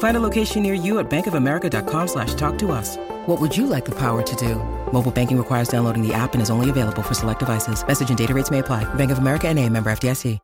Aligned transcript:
Find 0.00 0.16
a 0.16 0.20
location 0.20 0.62
near 0.62 0.72
you 0.72 0.98
at 0.98 1.08
bankofamerica.com 1.10 2.08
slash 2.08 2.34
talk 2.34 2.58
to 2.58 2.72
us. 2.72 2.96
What 3.26 3.40
would 3.40 3.56
you 3.56 3.66
like 3.66 3.84
the 3.84 3.94
power 3.94 4.22
to 4.22 4.36
do? 4.36 4.56
Mobile 4.92 5.10
banking 5.10 5.38
requires 5.38 5.68
downloading 5.68 6.06
the 6.06 6.12
app 6.12 6.32
and 6.34 6.42
is 6.42 6.50
only 6.50 6.68
available 6.68 7.02
for 7.02 7.14
select 7.14 7.38
devices. 7.38 7.86
Message 7.86 8.08
and 8.08 8.18
data 8.18 8.34
rates 8.34 8.50
may 8.50 8.58
apply. 8.58 8.84
Bank 8.94 9.10
of 9.10 9.18
America 9.18 9.48
and 9.48 9.58
a 9.58 9.68
member 9.68 9.90
FDIC. 9.90 10.38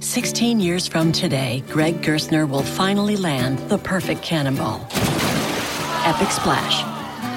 16 0.00 0.58
years 0.58 0.88
from 0.88 1.12
today, 1.12 1.62
Greg 1.68 2.02
Gerstner 2.02 2.48
will 2.48 2.64
finally 2.64 3.16
land 3.16 3.58
the 3.68 3.78
perfect 3.78 4.20
cannonball. 4.20 4.84
Epic 6.04 6.30
splash 6.32 6.82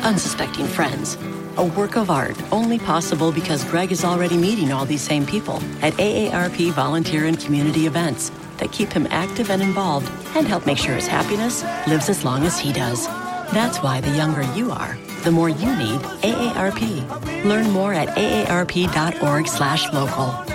unsuspecting 0.03 0.66
friends. 0.66 1.17
A 1.58 1.66
work 1.66 1.95
of 1.95 2.09
art 2.09 2.36
only 2.52 2.80
possible 2.80 3.31
because 3.31 3.64
Greg 3.66 3.92
is 3.92 4.03
already 4.03 4.38
meeting 4.38 4.72
all 4.72 4.86
these 4.86 5.02
same 5.02 5.25
people 5.25 5.58
at 5.84 5.94
AARP 5.94 6.72
volunteer 6.72 7.25
and 7.25 7.40
community 7.40 7.86
events 7.86 8.31
that 8.58 8.72
keep 8.72 8.92
him 8.92 9.08
active 9.09 9.52
and 9.52 9.61
involved 9.61 10.09
and 10.36 10.48
help 10.48 10.66
make 10.66 10.78
sure 10.78 10.95
his 10.95 11.08
happiness 11.08 11.64
lives 11.88 12.09
as 12.09 12.23
long 12.23 12.44
as 12.44 12.59
he 12.59 12.72
does. 12.73 13.08
That's 13.53 13.78
why 13.80 14.02
the 14.02 14.16
younger 14.16 14.44
you 14.53 14.72
are, 14.72 14.97
the 15.23 15.31
more 15.31 15.50
you 15.50 15.75
need 15.75 16.02
AARP. 16.23 17.45
Learn 17.45 17.70
more 17.72 17.94
at 17.94 18.09
aarp.org/local. 18.17 20.55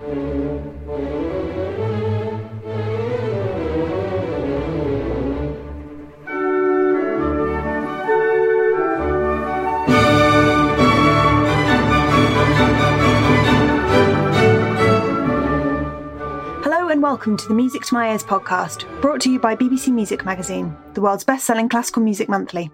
Hello 0.00 0.12
and 16.88 17.02
welcome 17.02 17.36
to 17.36 17.48
the 17.48 17.54
Music 17.54 17.82
to 17.82 17.94
My 17.94 18.12
Ears 18.12 18.22
podcast, 18.22 18.86
brought 19.00 19.20
to 19.22 19.32
you 19.32 19.40
by 19.40 19.56
BBC 19.56 19.92
Music 19.92 20.24
Magazine, 20.24 20.76
the 20.94 21.00
world's 21.00 21.24
best 21.24 21.44
selling 21.44 21.68
classical 21.68 22.04
music 22.04 22.28
monthly. 22.28 22.70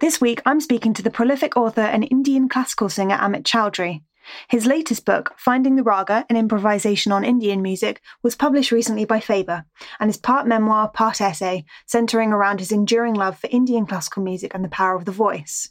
This 0.00 0.20
week 0.20 0.42
I'm 0.46 0.60
speaking 0.60 0.94
to 0.94 1.02
the 1.02 1.10
prolific 1.10 1.56
author 1.56 1.80
and 1.80 2.06
Indian 2.08 2.48
classical 2.48 2.88
singer 2.88 3.16
Amit 3.16 3.42
Chaudhuri. 3.42 4.02
His 4.48 4.66
latest 4.66 5.04
book, 5.04 5.34
Finding 5.36 5.76
the 5.76 5.82
Raga, 5.82 6.26
an 6.28 6.36
improvisation 6.36 7.12
on 7.12 7.24
Indian 7.24 7.62
music, 7.62 8.00
was 8.22 8.34
published 8.34 8.72
recently 8.72 9.04
by 9.04 9.20
Faber 9.20 9.64
and 10.00 10.10
is 10.10 10.16
part 10.16 10.46
memoir, 10.46 10.88
part 10.88 11.20
essay, 11.20 11.64
centering 11.86 12.32
around 12.32 12.60
his 12.60 12.72
enduring 12.72 13.14
love 13.14 13.38
for 13.38 13.48
Indian 13.50 13.86
classical 13.86 14.22
music 14.22 14.52
and 14.54 14.64
the 14.64 14.68
power 14.68 14.96
of 14.96 15.04
the 15.04 15.12
voice. 15.12 15.70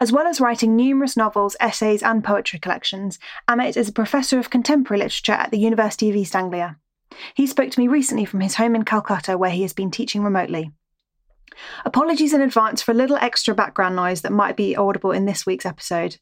As 0.00 0.12
well 0.12 0.26
as 0.26 0.40
writing 0.40 0.76
numerous 0.76 1.16
novels, 1.16 1.56
essays, 1.60 2.02
and 2.02 2.24
poetry 2.24 2.58
collections, 2.58 3.18
Amit 3.48 3.76
is 3.76 3.88
a 3.88 3.92
professor 3.92 4.38
of 4.38 4.50
contemporary 4.50 4.98
literature 4.98 5.32
at 5.32 5.50
the 5.50 5.58
University 5.58 6.10
of 6.10 6.16
East 6.16 6.36
Anglia. 6.36 6.76
He 7.34 7.46
spoke 7.46 7.70
to 7.70 7.80
me 7.80 7.88
recently 7.88 8.24
from 8.24 8.40
his 8.40 8.56
home 8.56 8.74
in 8.74 8.84
Calcutta, 8.84 9.38
where 9.38 9.50
he 9.50 9.62
has 9.62 9.72
been 9.72 9.90
teaching 9.90 10.22
remotely. 10.22 10.72
Apologies 11.84 12.32
in 12.32 12.40
advance 12.40 12.82
for 12.82 12.92
a 12.92 12.94
little 12.94 13.16
extra 13.16 13.54
background 13.54 13.96
noise 13.96 14.22
that 14.22 14.32
might 14.32 14.56
be 14.56 14.76
audible 14.76 15.12
in 15.12 15.26
this 15.26 15.46
week's 15.46 15.66
episode. 15.66 16.16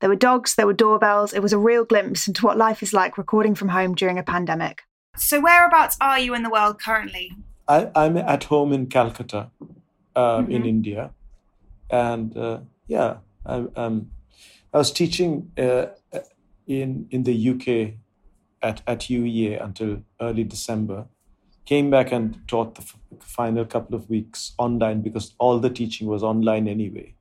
There 0.00 0.08
were 0.08 0.16
dogs, 0.16 0.54
there 0.54 0.66
were 0.66 0.72
doorbells, 0.72 1.32
it 1.32 1.42
was 1.42 1.52
a 1.52 1.58
real 1.58 1.84
glimpse 1.84 2.26
into 2.26 2.44
what 2.44 2.56
life 2.56 2.82
is 2.82 2.92
like 2.92 3.18
recording 3.18 3.54
from 3.54 3.68
home 3.68 3.94
during 3.94 4.18
a 4.18 4.22
pandemic. 4.22 4.82
So, 5.16 5.40
whereabouts 5.40 5.96
are 6.00 6.18
you 6.18 6.34
in 6.34 6.42
the 6.42 6.50
world 6.50 6.80
currently? 6.80 7.32
I, 7.66 7.90
am 7.94 8.16
at 8.16 8.44
home 8.44 8.72
in 8.72 8.86
Calcutta, 8.86 9.50
uh, 10.16 10.38
mm-hmm. 10.38 10.50
in 10.50 10.64
India. 10.64 11.10
And 11.90 12.36
uh, 12.36 12.60
yeah, 12.86 13.18
I, 13.44 13.64
um, 13.76 14.10
I 14.72 14.78
was 14.78 14.90
teaching 14.90 15.50
uh, 15.58 15.86
in, 16.66 17.08
in 17.10 17.24
the 17.24 17.50
UK 17.50 17.94
at, 18.62 18.82
at 18.86 19.00
UEA 19.00 19.62
until 19.62 20.02
early 20.20 20.44
December 20.44 21.06
came 21.68 21.90
back 21.90 22.12
and 22.12 22.40
taught 22.48 22.74
the 22.76 22.84
final 23.20 23.64
couple 23.64 23.94
of 23.94 24.08
weeks 24.08 24.54
online 24.56 25.02
because 25.02 25.34
all 25.38 25.58
the 25.58 25.68
teaching 25.68 26.08
was 26.08 26.22
online 26.22 26.66
anyway. 26.66 27.14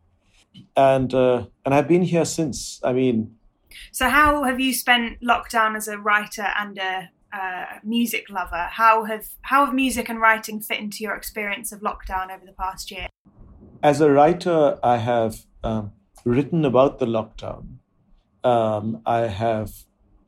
And 0.75 1.13
uh, 1.13 1.47
and 1.65 1.75
I've 1.75 1.87
been 1.87 2.03
here 2.03 2.25
since. 2.25 2.79
I 2.83 2.93
mean, 2.93 3.35
so 3.91 4.09
how 4.09 4.43
have 4.43 4.59
you 4.59 4.73
spent 4.73 5.21
lockdown 5.21 5.75
as 5.75 5.87
a 5.87 5.97
writer 5.97 6.47
and 6.57 6.77
a 6.77 7.09
uh, 7.33 7.65
music 7.83 8.29
lover? 8.29 8.67
How 8.71 9.03
have 9.03 9.25
how 9.41 9.65
have 9.65 9.73
music 9.73 10.09
and 10.09 10.21
writing 10.21 10.61
fit 10.61 10.79
into 10.79 11.03
your 11.03 11.15
experience 11.15 11.73
of 11.73 11.81
lockdown 11.81 12.31
over 12.33 12.45
the 12.45 12.53
past 12.53 12.89
year? 12.89 13.07
As 13.83 14.01
a 14.01 14.09
writer, 14.09 14.79
I 14.81 14.97
have 14.97 15.45
um, 15.63 15.91
written 16.23 16.63
about 16.65 16.99
the 16.99 17.05
lockdown. 17.05 17.77
Um, 18.43 19.01
I 19.05 19.27
have, 19.27 19.71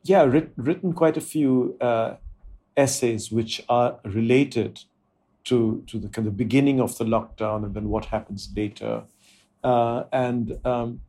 yeah, 0.04 0.22
writ- 0.22 0.52
written 0.56 0.92
quite 0.92 1.16
a 1.16 1.20
few 1.20 1.76
uh, 1.80 2.16
essays 2.80 3.30
which 3.30 3.62
are 3.68 4.00
related 4.04 4.80
to, 5.44 5.84
to 5.86 5.98
the 5.98 6.08
kind 6.08 6.26
of 6.26 6.36
beginning 6.36 6.80
of 6.80 6.96
the 6.98 7.04
lockdown 7.04 7.64
and 7.64 7.74
then 7.74 7.88
what 7.88 8.06
happens 8.06 8.48
later. 8.56 9.04
Uh, 9.62 10.04
and 10.12 10.58
um, 10.66 11.00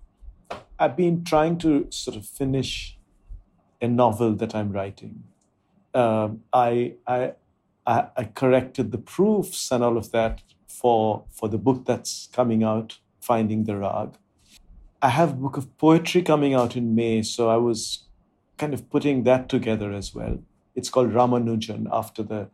I've 0.78 0.98
been 0.98 1.24
trying 1.24 1.58
to 1.60 1.88
sort 1.90 2.18
of 2.18 2.26
finish 2.26 2.98
a 3.82 3.88
novel 3.88 4.36
that 4.36 4.54
I'm 4.54 4.72
writing. 4.72 5.24
Um, 5.94 6.44
I, 6.54 6.96
I, 7.08 7.34
I, 7.86 8.08
I 8.16 8.24
corrected 8.26 8.92
the 8.92 8.98
proofs 8.98 9.72
and 9.72 9.84
all 9.84 9.98
of 9.98 10.12
that 10.12 10.42
for, 10.68 11.26
for 11.30 11.50
the 11.50 11.58
book 11.58 11.86
that's 11.86 12.30
coming 12.32 12.64
out, 12.64 13.00
Finding 13.20 13.66
the 13.66 13.78
Rag. 13.78 14.18
I 15.02 15.10
have 15.10 15.32
a 15.32 15.34
book 15.34 15.58
of 15.58 15.78
poetry 15.78 16.22
coming 16.22 16.54
out 16.54 16.76
in 16.76 16.96
May, 16.96 17.24
so 17.24 17.50
I 17.50 17.58
was 17.58 18.06
kind 18.58 18.74
of 18.74 18.90
putting 18.90 19.24
that 19.24 19.50
together 19.50 19.92
as 19.92 20.14
well. 20.14 20.40
It's 20.76 20.90
called 20.90 21.12
Ramanujan 21.12 21.88
after 21.92 22.24
the 22.24 22.50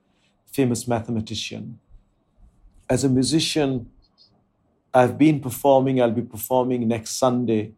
famous 0.45 0.87
mathematician. 0.87 1.79
As 2.89 3.03
a 3.03 3.09
musician, 3.09 3.89
I've 4.93 5.17
been 5.17 5.39
performing, 5.39 6.01
I'll 6.01 6.11
be 6.11 6.21
performing 6.21 6.87
next 6.87 7.11
Sunday 7.11 7.73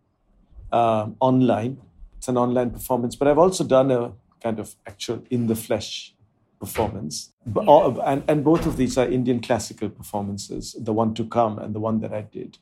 um, 0.71 1.15
online. 1.19 1.77
It's 2.17 2.27
an 2.27 2.37
online 2.37 2.71
performance, 2.71 3.15
but 3.15 3.27
I've 3.27 3.37
also 3.37 3.63
done 3.63 3.91
a 3.91 4.13
kind 4.41 4.59
of 4.59 4.75
actual 4.85 5.23
in 5.29 5.47
the 5.47 5.55
flesh 5.55 6.15
performance. 6.59 7.33
Yeah. 7.55 7.95
And, 8.05 8.23
and 8.27 8.43
both 8.43 8.65
of 8.65 8.77
these 8.77 8.97
are 8.97 9.07
Indian 9.07 9.39
classical 9.41 9.89
performances, 9.89 10.75
the 10.79 10.93
one 10.93 11.13
to 11.15 11.25
come 11.25 11.57
and 11.57 11.73
the 11.73 11.79
one 11.79 11.99
that 12.01 12.13
I 12.13 12.21
did. 12.21 12.57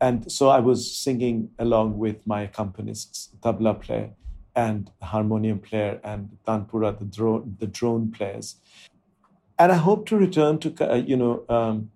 And 0.00 0.30
so 0.30 0.48
I 0.50 0.60
was 0.60 0.94
singing 0.94 1.50
along 1.58 1.98
with 1.98 2.26
my 2.26 2.46
accompanists, 2.46 3.30
tabla 3.40 3.80
player 3.80 4.10
and 4.56 4.90
the 4.98 5.06
harmonium 5.06 5.60
player 5.60 6.00
and 6.02 6.38
Tanpura, 6.46 6.98
the 6.98 7.04
drone, 7.04 7.56
the 7.60 7.66
drone 7.66 8.10
players. 8.10 8.56
And 9.58 9.70
I 9.70 9.76
hope 9.76 10.06
to 10.08 10.16
return 10.16 10.58
to, 10.60 10.92
uh, 10.92 10.94
you 10.96 11.16
know, 11.16 11.44
um, 11.48 11.90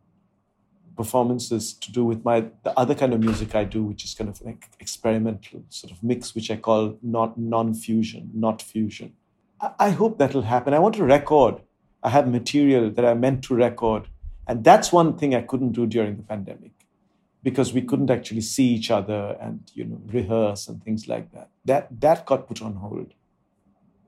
performances 0.97 1.73
to 1.73 1.91
do 1.91 2.05
with 2.05 2.25
my 2.25 2.41
the 2.62 2.79
other 2.79 2.95
kind 2.95 3.15
of 3.15 3.21
music 3.21 3.55
I 3.55 3.65
do, 3.65 3.83
which 3.83 4.05
is 4.05 4.15
kind 4.15 4.29
of 4.29 4.41
like 4.43 4.69
experimental 4.79 5.65
sort 5.71 5.93
of 5.93 6.03
mix, 6.03 6.35
which 6.35 6.51
I 6.51 6.57
call 6.57 6.99
not 7.03 7.39
non-fusion, 7.39 8.31
not 8.35 8.61
fusion. 8.61 9.15
I 9.79 9.91
hope 9.91 10.19
that'll 10.19 10.43
happen. 10.43 10.73
I 10.73 10.79
want 10.79 10.95
to 10.97 11.05
record. 11.05 11.61
I 12.03 12.11
have 12.11 12.29
material 12.29 12.91
that 12.91 13.05
I 13.05 13.15
meant 13.15 13.45
to 13.45 13.55
record. 13.55 14.09
And 14.47 14.65
that's 14.65 14.91
one 14.91 15.17
thing 15.19 15.35
I 15.35 15.43
couldn't 15.43 15.73
do 15.73 15.87
during 15.87 16.17
the 16.17 16.23
pandemic 16.23 16.73
because 17.43 17.73
we 17.73 17.83
couldn't 17.83 18.11
actually 18.11 18.43
see 18.43 18.67
each 18.67 18.91
other 18.91 19.37
and 19.41 19.61
you 19.75 19.85
know 19.85 20.01
rehearse 20.07 20.69
and 20.69 20.83
things 20.83 21.09
like 21.09 21.33
that. 21.33 21.49
That 21.65 22.01
that 22.01 22.27
got 22.27 22.47
put 22.49 22.63
on 22.63 22.75
hold. 22.75 23.15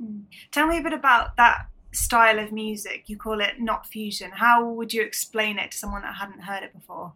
Mm. 0.03 0.23
Tell 0.51 0.67
me 0.67 0.79
a 0.79 0.83
bit 0.83 0.93
about 0.93 1.37
that 1.37 1.67
style 1.93 2.39
of 2.39 2.53
music. 2.53 3.05
You 3.07 3.17
call 3.17 3.41
it 3.41 3.61
not 3.61 3.87
fusion. 3.87 4.31
How 4.33 4.69
would 4.69 4.93
you 4.93 5.03
explain 5.03 5.59
it 5.59 5.73
to 5.73 5.77
someone 5.77 6.03
that 6.03 6.17
hadn't 6.17 6.41
heard 6.41 6.63
it 6.63 6.73
before? 6.73 7.13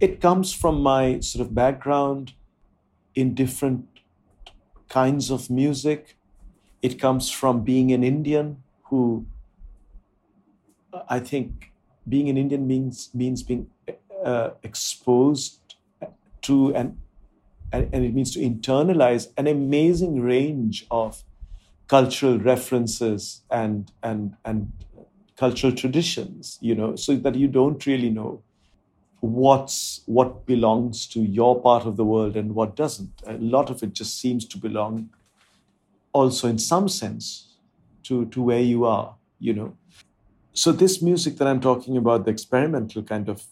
It 0.00 0.20
comes 0.20 0.52
from 0.52 0.80
my 0.80 1.20
sort 1.20 1.44
of 1.44 1.54
background 1.54 2.34
in 3.14 3.34
different 3.34 3.86
kinds 4.88 5.30
of 5.30 5.50
music. 5.50 6.16
It 6.82 7.00
comes 7.00 7.30
from 7.30 7.62
being 7.64 7.92
an 7.92 8.04
Indian 8.04 8.62
who 8.84 9.26
I 11.08 11.18
think 11.18 11.72
being 12.08 12.28
an 12.28 12.36
Indian 12.36 12.66
means 12.66 13.10
means 13.12 13.42
being 13.42 13.66
uh, 14.24 14.50
exposed 14.62 15.60
to 16.42 16.74
and, 16.74 16.98
and 17.72 17.88
and 17.92 18.04
it 18.04 18.14
means 18.14 18.32
to 18.34 18.40
internalize 18.40 19.28
an 19.36 19.46
amazing 19.46 20.20
range 20.22 20.86
of 20.90 21.24
cultural 21.88 22.38
references 22.38 23.42
and 23.50 23.92
and 24.02 24.36
and 24.44 24.72
cultural 25.36 25.72
traditions 25.72 26.58
you 26.60 26.74
know 26.74 26.96
so 26.96 27.16
that 27.16 27.34
you 27.34 27.48
don't 27.48 27.86
really 27.86 28.10
know 28.10 28.42
what's 29.20 30.02
what 30.06 30.46
belongs 30.46 31.06
to 31.06 31.20
your 31.22 31.60
part 31.62 31.86
of 31.86 31.96
the 31.96 32.04
world 32.04 32.36
and 32.36 32.54
what 32.54 32.76
doesn't. 32.76 33.12
A 33.26 33.34
lot 33.38 33.70
of 33.70 33.82
it 33.82 33.92
just 33.94 34.20
seems 34.20 34.46
to 34.46 34.58
belong 34.58 35.10
also 36.12 36.48
in 36.48 36.58
some 36.58 36.88
sense 36.88 37.54
to 38.04 38.26
to 38.26 38.42
where 38.42 38.60
you 38.60 38.84
are 38.84 39.14
you 39.38 39.54
know. 39.54 39.76
So 40.54 40.72
this 40.72 41.02
music 41.02 41.38
that 41.38 41.48
i'm 41.48 41.60
talking 41.60 41.96
about 41.96 42.24
the 42.24 42.30
experimental 42.32 43.02
kind 43.02 43.28
of 43.28 43.44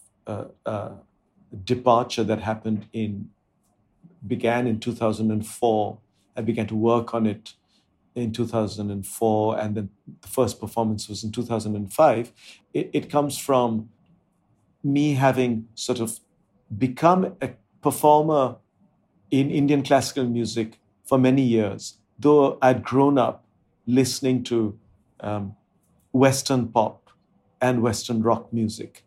departure 1.63 2.23
that 2.23 2.41
happened 2.41 2.87
in 2.91 3.29
began 4.25 4.67
in 4.67 4.79
2004 4.79 5.97
i 6.35 6.41
began 6.41 6.67
to 6.67 6.75
work 6.75 7.13
on 7.13 7.25
it 7.25 7.53
in 8.17 8.31
2004, 8.31 9.59
and 9.59 9.75
then 9.75 9.89
the 10.21 10.27
first 10.27 10.59
performance 10.59 11.07
was 11.07 11.23
in 11.23 11.31
2005. 11.31 12.31
It, 12.73 12.89
it 12.91 13.09
comes 13.11 13.37
from 13.37 13.89
me 14.83 15.13
having 15.13 15.67
sort 15.75 15.99
of 15.99 16.19
become 16.75 17.35
a 17.41 17.51
performer 17.81 18.55
in 19.29 19.51
Indian 19.51 19.83
classical 19.83 20.25
music 20.25 20.79
for 21.05 21.19
many 21.19 21.43
years, 21.43 21.99
though 22.17 22.57
I'd 22.59 22.83
grown 22.83 23.19
up 23.19 23.45
listening 23.85 24.43
to 24.45 24.77
um, 25.19 25.55
Western 26.11 26.69
pop 26.69 27.11
and 27.61 27.83
Western 27.83 28.23
rock 28.23 28.51
music, 28.51 29.03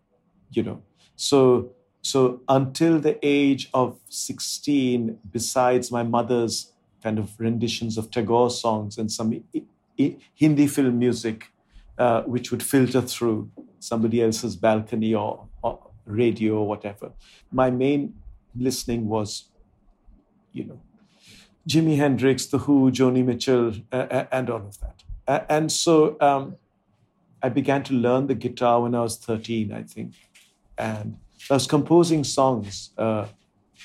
you 0.52 0.62
know. 0.62 0.82
So, 1.20 1.72
so 2.00 2.40
until 2.48 2.98
the 2.98 3.18
age 3.22 3.68
of 3.74 3.98
16, 4.08 5.18
besides 5.30 5.92
my 5.92 6.02
mother's 6.02 6.72
kind 7.02 7.18
of 7.18 7.38
renditions 7.38 7.98
of 7.98 8.10
Tagore 8.10 8.50
songs 8.50 8.96
and 8.96 9.12
some 9.12 9.44
Hindi 10.34 10.66
film 10.66 10.98
music, 10.98 11.48
uh, 11.98 12.22
which 12.22 12.50
would 12.50 12.62
filter 12.62 13.02
through 13.02 13.50
somebody 13.80 14.22
else's 14.22 14.56
balcony 14.56 15.14
or, 15.14 15.46
or 15.62 15.90
radio 16.06 16.54
or 16.54 16.66
whatever. 16.66 17.12
My 17.52 17.70
main 17.70 18.14
listening 18.56 19.06
was, 19.06 19.50
you 20.54 20.64
know, 20.64 20.80
Jimi 21.68 21.98
Hendrix, 21.98 22.46
The 22.46 22.58
Who, 22.58 22.90
Joni 22.90 23.22
Mitchell, 23.22 23.74
uh, 23.92 24.24
and 24.32 24.48
all 24.48 24.66
of 24.68 24.80
that. 24.80 25.02
Uh, 25.28 25.40
and 25.50 25.70
so 25.70 26.16
um, 26.22 26.56
I 27.42 27.50
began 27.50 27.82
to 27.84 27.92
learn 27.92 28.26
the 28.26 28.34
guitar 28.34 28.80
when 28.80 28.94
I 28.94 29.02
was 29.02 29.18
13, 29.18 29.70
I 29.70 29.82
think. 29.82 30.14
And 30.78 31.16
I 31.50 31.54
was 31.54 31.66
composing 31.66 32.24
songs 32.24 32.90
uh, 32.96 33.26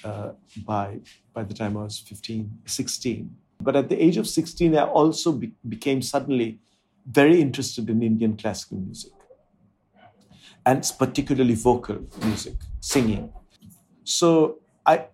uh, 0.03 0.31
by 0.65 0.99
by 1.33 1.43
the 1.43 1.53
time 1.53 1.75
I 1.77 1.83
was 1.83 1.99
15, 1.99 2.59
16. 2.65 3.35
But 3.61 3.75
at 3.75 3.89
the 3.89 4.01
age 4.01 4.17
of 4.17 4.27
16, 4.27 4.77
I 4.77 4.85
also 4.85 5.33
be- 5.33 5.53
became 5.67 6.01
suddenly 6.01 6.59
very 7.05 7.41
interested 7.41 7.89
in 7.89 8.01
Indian 8.01 8.37
classical 8.37 8.77
music, 8.77 9.11
and 10.65 10.89
particularly 10.97 11.55
vocal 11.55 11.99
music, 12.23 12.55
singing. 12.79 13.33
So 14.03 14.59
I 14.85 15.07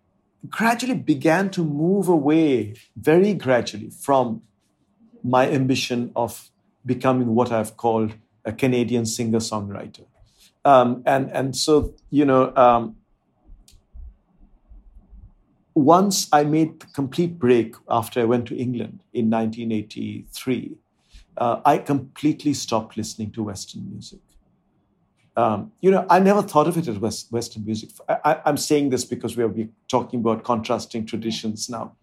gradually 0.50 0.96
began 0.96 1.50
to 1.52 1.64
move 1.64 2.08
away, 2.08 2.76
very 2.96 3.34
gradually, 3.34 3.90
from 3.90 4.42
my 5.24 5.50
ambition 5.50 6.12
of 6.16 6.50
becoming 6.86 7.36
what 7.36 7.52
I've 7.52 7.78
called 7.78 8.14
a 8.44 8.52
Canadian 8.52 9.06
singer 9.06 9.40
songwriter. 9.40 10.06
Um, 10.64 11.04
and, 11.06 11.32
and 11.32 11.56
so, 11.56 11.96
you 12.10 12.26
know, 12.26 12.56
um, 12.56 12.96
once 15.74 16.28
I 16.32 16.44
made 16.44 16.80
the 16.80 16.88
complete 16.88 17.40
break 17.40 17.76
after 17.90 18.20
I 18.20 18.26
went 18.26 18.46
to 18.48 18.56
England 18.56 19.04
in 19.14 19.30
1983, 19.30 20.78
uh, 21.38 21.62
I 21.66 21.78
completely 21.78 22.54
stopped 22.54 22.98
listening 22.98 23.32
to 23.32 23.44
Western 23.44 23.90
music. 23.90 24.20
Um, 25.38 25.72
you 25.80 25.92
know, 25.92 26.06
I 26.10 26.20
never 26.20 26.42
thought 26.42 26.68
of 26.68 26.78
it 26.78 26.88
as 26.88 27.00
West, 27.00 27.32
Western 27.32 27.66
music. 27.66 27.90
I, 28.10 28.42
am 28.46 28.58
saying 28.58 28.90
this 28.90 29.06
because 29.06 29.38
we 29.38 29.44
are 29.44 29.54
talking 29.88 30.20
about 30.20 30.44
contrasting 30.44 31.06
traditions 31.06 31.70
now. 31.70 31.96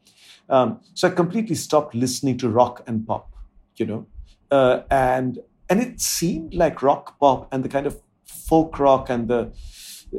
Um, 0.49 0.81
so 0.95 1.09
I 1.09 1.11
completely 1.11 1.55
stopped 1.55 1.95
listening 1.95 2.39
to 2.39 2.49
rock 2.49 2.83
and 2.87 3.07
pop, 3.07 3.31
you 3.77 3.85
know, 3.85 4.07
uh, 4.51 4.81
and 4.91 5.41
and 5.69 5.81
it 5.81 6.01
seemed 6.01 6.55
like 6.55 6.83
rock 6.83 7.19
pop 7.21 7.53
and 7.53 7.63
the 7.63 7.69
kind 7.69 7.87
of 7.87 8.01
folk 8.49 8.79
rock 8.79 9.11
and 9.11 9.29
the 9.29 9.53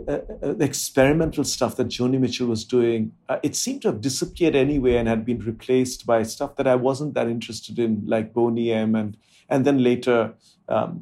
uh, 0.07 0.11
uh, 0.11 0.53
the 0.53 0.63
experimental 0.63 1.43
stuff 1.43 1.75
that 1.75 1.87
Joni 1.87 2.19
Mitchell 2.19 2.45
was 2.45 2.63
doing, 2.63 3.11
uh, 3.27 3.39
it 3.41 3.55
seemed 3.55 3.81
to 3.81 3.87
have 3.87 4.01
disappeared 4.01 4.55
anyway 4.55 4.97
and 4.97 5.07
had 5.07 5.25
been 5.25 5.39
replaced 5.39 6.05
by 6.05 6.21
stuff 6.21 6.55
that 6.57 6.67
I 6.67 6.75
wasn't 6.75 7.15
that 7.15 7.27
interested 7.27 7.79
in, 7.79 8.03
like 8.05 8.31
Boney 8.31 8.71
M. 8.71 8.93
and 8.93 9.17
and 9.49 9.65
then 9.65 9.81
later 9.83 10.35
um, 10.67 10.99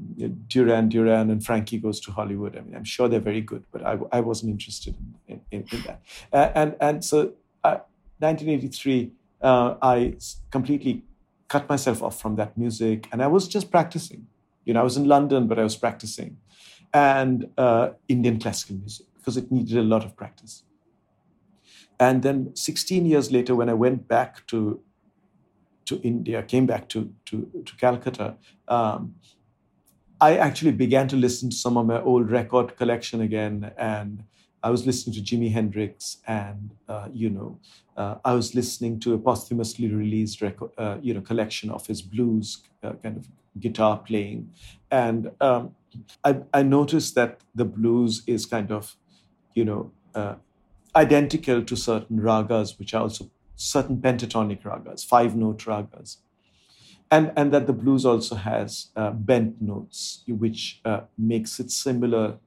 Duran 0.47 0.87
Duran 0.87 1.29
and 1.29 1.43
Frankie 1.45 1.79
Goes 1.79 1.99
to 2.01 2.11
Hollywood. 2.11 2.55
I 2.55 2.61
mean, 2.61 2.75
I'm 2.75 2.85
sure 2.85 3.09
they're 3.09 3.19
very 3.19 3.41
good, 3.41 3.65
but 3.73 3.85
I, 3.85 3.97
I 4.09 4.21
wasn't 4.21 4.51
interested 4.51 4.95
in, 5.27 5.41
in, 5.51 5.65
in 5.69 5.81
that. 5.81 6.01
Uh, 6.31 6.51
and 6.55 6.75
and 6.79 7.03
so, 7.03 7.33
1983, 7.63 9.11
uh, 9.41 9.75
I 9.81 10.15
completely 10.49 11.03
cut 11.49 11.67
myself 11.67 12.01
off 12.01 12.21
from 12.21 12.37
that 12.37 12.57
music, 12.57 13.09
and 13.11 13.21
I 13.21 13.27
was 13.27 13.49
just 13.49 13.69
practicing. 13.69 14.27
You 14.63 14.73
know, 14.73 14.79
I 14.79 14.83
was 14.83 14.95
in 14.95 15.05
London, 15.05 15.47
but 15.47 15.59
I 15.59 15.63
was 15.63 15.75
practicing 15.75 16.37
and 16.93 17.49
uh, 17.57 17.89
Indian 18.07 18.39
classical 18.39 18.75
music 18.77 19.05
because 19.15 19.37
it 19.37 19.51
needed 19.51 19.77
a 19.77 19.83
lot 19.83 20.05
of 20.05 20.15
practice. 20.15 20.63
And 21.99 22.21
then 22.23 22.55
16 22.55 23.05
years 23.05 23.31
later, 23.31 23.55
when 23.55 23.69
I 23.69 23.73
went 23.73 24.07
back 24.07 24.45
to 24.47 24.81
to 25.85 26.01
India, 26.01 26.43
came 26.43 26.65
back 26.65 26.89
to 26.89 27.13
to, 27.25 27.49
to 27.65 27.75
Calcutta, 27.77 28.35
um, 28.67 29.15
I 30.19 30.37
actually 30.37 30.71
began 30.71 31.07
to 31.09 31.15
listen 31.15 31.49
to 31.49 31.55
some 31.55 31.77
of 31.77 31.85
my 31.85 32.01
old 32.01 32.31
record 32.31 32.75
collection 32.75 33.21
again, 33.21 33.71
and 33.77 34.23
I 34.63 34.69
was 34.69 34.85
listening 34.85 35.15
to 35.15 35.21
Jimi 35.21 35.51
Hendrix, 35.51 36.17
and 36.27 36.71
uh, 36.89 37.07
you 37.13 37.29
know, 37.29 37.59
uh, 37.95 38.15
I 38.25 38.33
was 38.33 38.55
listening 38.55 38.99
to 39.01 39.13
a 39.13 39.17
posthumously 39.17 39.87
released 39.89 40.41
record, 40.41 40.71
uh, 40.77 40.97
you 41.01 41.13
know, 41.13 41.21
collection 41.21 41.69
of 41.69 41.85
his 41.85 42.01
blues 42.01 42.63
uh, 42.83 42.93
kind 43.03 43.17
of 43.17 43.27
guitar 43.59 43.97
playing, 43.99 44.51
and 44.89 45.31
um, 45.39 45.75
I, 46.23 46.41
I 46.53 46.63
noticed 46.63 47.15
that 47.15 47.41
the 47.55 47.65
blues 47.65 48.23
is 48.27 48.45
kind 48.45 48.71
of, 48.71 48.95
you 49.53 49.65
know, 49.65 49.91
uh, 50.15 50.35
identical 50.95 51.63
to 51.63 51.75
certain 51.75 52.19
ragas, 52.19 52.79
which 52.79 52.93
are 52.93 53.03
also 53.03 53.29
certain 53.55 53.97
pentatonic 53.97 54.63
ragas, 54.63 55.05
five 55.05 55.35
note 55.35 55.59
ragas. 55.59 56.17
And, 57.09 57.31
and 57.37 57.53
that 57.53 57.67
the 57.67 57.73
blues 57.73 58.05
also 58.05 58.35
has 58.35 58.87
uh, 58.95 59.11
bent 59.11 59.61
notes, 59.61 60.23
which 60.27 60.81
uh, 60.83 61.01
makes 61.17 61.59
it 61.59 61.71
similar 61.71 62.37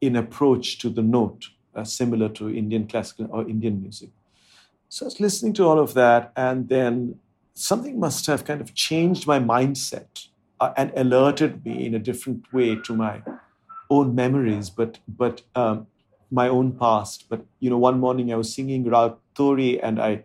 in 0.00 0.16
approach 0.16 0.78
to 0.78 0.90
the 0.90 1.02
note, 1.02 1.46
uh, 1.74 1.84
similar 1.84 2.28
to 2.30 2.48
Indian 2.48 2.86
classical 2.86 3.28
or 3.30 3.48
Indian 3.48 3.82
music. 3.82 4.10
So 4.88 5.04
I 5.04 5.08
was 5.08 5.20
listening 5.20 5.52
to 5.54 5.66
all 5.66 5.78
of 5.78 5.94
that, 5.94 6.32
and 6.36 6.68
then 6.68 7.20
something 7.54 7.98
must 7.98 8.26
have 8.26 8.44
kind 8.44 8.60
of 8.60 8.74
changed 8.74 9.26
my 9.26 9.38
mindset 9.38 10.28
uh, 10.60 10.72
and 10.76 10.92
alerted 10.96 11.64
me 11.64 11.86
in 11.86 11.94
a 11.94 11.98
different 11.98 12.52
way 12.52 12.76
to 12.76 12.94
my 12.94 13.22
own 13.88 14.14
memories, 14.14 14.70
but 14.70 14.98
but 15.08 15.42
um, 15.54 15.86
my 16.30 16.48
own 16.48 16.72
past. 16.72 17.26
But 17.28 17.44
you 17.58 17.70
know, 17.70 17.78
one 17.78 17.98
morning 17.98 18.32
I 18.32 18.36
was 18.36 18.54
singing 18.54 18.88
Rag 18.88 19.14
Todi, 19.34 19.80
and 19.80 20.00
I 20.00 20.24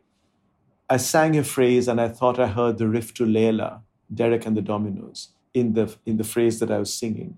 I 0.89 0.97
sang 0.97 1.37
a 1.37 1.43
phrase, 1.43 1.87
and 1.87 1.99
I 1.99 2.09
thought 2.09 2.39
I 2.39 2.47
heard 2.47 2.77
the 2.77 2.87
riff 2.87 3.13
to 3.15 3.25
Layla, 3.25 3.81
Derek 4.13 4.45
and 4.45 4.55
the 4.55 4.61
Dominos, 4.61 5.29
in 5.53 5.73
the 5.73 5.95
in 6.05 6.17
the 6.17 6.23
phrase 6.23 6.59
that 6.59 6.71
I 6.71 6.79
was 6.79 6.93
singing. 6.93 7.37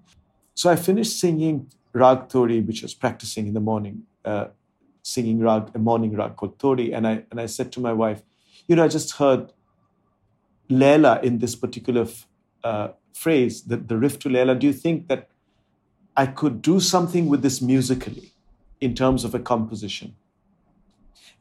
So 0.54 0.70
I 0.70 0.76
finished 0.76 1.20
singing 1.20 1.72
Rag 1.94 2.30
Todi, 2.30 2.62
which 2.62 2.84
I 2.84 2.86
was 2.86 2.94
practicing 2.94 3.48
in 3.48 3.54
the 3.54 3.60
morning, 3.60 4.04
uh, 4.26 4.48
singing 5.04 5.40
rag, 5.40 5.70
a 5.76 5.80
morning 5.80 6.16
rag 6.16 6.36
called 6.36 6.60
Todi, 6.60 6.94
and 6.94 7.08
I 7.08 7.24
and 7.32 7.40
I 7.40 7.46
said 7.46 7.72
to 7.74 7.80
my 7.80 7.94
wife, 7.94 8.24
you 8.68 8.76
know, 8.76 8.84
I 8.84 8.88
just 8.88 9.14
heard 9.14 9.54
Layla 10.70 11.24
in 11.24 11.38
this 11.38 11.56
particular 11.56 12.06
uh, 12.68 12.88
phrase, 13.14 13.64
the, 13.70 13.78
the 13.78 13.98
riff 13.98 14.20
to 14.20 14.30
Layla, 14.30 14.60
do 14.60 14.68
you 14.68 14.74
think 14.74 15.08
that 15.08 15.30
I 16.24 16.26
could 16.40 16.62
do 16.62 16.80
something 16.80 17.28
with 17.32 17.42
this 17.42 17.62
musically 17.62 18.32
in 18.82 18.94
terms 18.94 19.24
of 19.24 19.34
a 19.36 19.40
composition? 19.40 20.16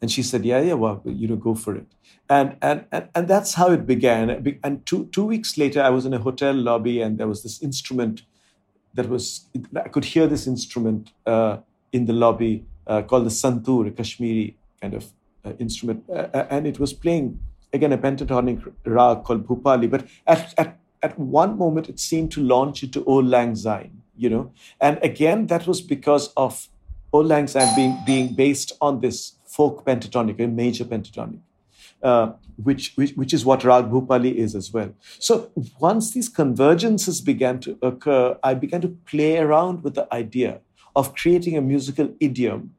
And 0.00 0.10
she 0.10 0.22
said, 0.22 0.44
Yeah, 0.44 0.60
yeah, 0.60 0.74
well, 0.74 1.02
you 1.04 1.26
know, 1.28 1.36
go 1.36 1.54
for 1.54 1.74
it. 1.74 1.86
And 2.28 2.56
and 2.60 2.84
and, 2.92 3.08
and 3.14 3.28
that's 3.28 3.54
how 3.54 3.68
it 3.76 3.86
began. 3.86 4.24
And 4.62 4.84
two 4.84 5.06
two 5.06 5.24
weeks 5.24 5.56
later, 5.62 5.80
I 5.88 5.90
was 5.90 6.04
in 6.08 6.12
a 6.12 6.18
hotel 6.18 6.54
lobby, 6.54 7.00
and 7.00 7.18
there 7.18 7.28
was 7.28 7.42
this 7.42 7.62
instrument 7.62 8.22
that 8.94 9.08
was 9.08 9.26
I 9.84 9.88
could 9.94 10.06
hear 10.14 10.26
this 10.26 10.46
instrument 10.46 11.12
uh, 11.24 11.58
in 11.92 12.06
the 12.06 12.12
lobby 12.12 12.64
uh, 12.86 13.02
called 13.02 13.26
the 13.26 13.30
santur, 13.42 13.88
a 13.88 13.90
Kashmiri 13.90 14.56
kind 14.80 14.94
of 14.94 15.04
uh, 15.44 15.52
instrument, 15.58 16.04
uh, 16.08 16.28
uh, 16.38 16.46
and 16.50 16.66
it 16.66 16.78
was 16.78 16.92
playing 16.92 17.38
again 17.72 17.92
a 17.92 17.98
pentatonic 17.98 18.60
rag 18.84 19.22
called 19.24 19.46
Bhupali. 19.46 19.88
But 19.88 20.06
at, 20.26 20.54
at 20.58 20.78
at 21.06 21.18
one 21.18 21.56
moment, 21.64 21.88
it 21.92 21.98
seemed 22.10 22.30
to 22.32 22.40
launch 22.54 22.82
into 22.84 23.00
Auld 23.04 23.26
Lang 23.34 23.54
Syne, 23.64 24.02
you 24.16 24.30
know, 24.34 24.44
and 24.80 24.98
again 25.10 25.46
that 25.52 25.66
was 25.70 25.80
because 25.94 26.24
of 26.46 26.68
Auld 27.12 27.26
Lang 27.32 27.46
Syne 27.54 27.72
being 27.80 27.94
being 28.10 28.28
based 28.44 28.72
on 28.80 29.00
this 29.04 29.18
folk 29.56 29.84
pentatonic, 29.88 30.40
a 30.46 30.48
major 30.62 30.84
pentatonic. 30.84 31.42
Uh, 32.02 32.32
which, 32.66 32.92
which, 32.96 33.12
which 33.20 33.32
is 33.36 33.44
what 33.44 33.64
Rag 33.64 33.84
Bhupali 33.92 34.32
is 34.34 34.54
as 34.54 34.72
well. 34.72 34.90
So 35.18 35.50
once 35.80 36.12
these 36.12 36.28
convergences 36.40 37.24
began 37.24 37.58
to 37.60 37.78
occur, 37.82 38.38
I 38.42 38.52
began 38.54 38.82
to 38.82 38.88
play 39.12 39.38
around 39.38 39.82
with 39.82 39.94
the 39.94 40.06
idea 40.14 40.60
of 40.94 41.14
creating 41.14 41.56
a 41.56 41.62
musical 41.62 42.14
idiom 42.20 42.74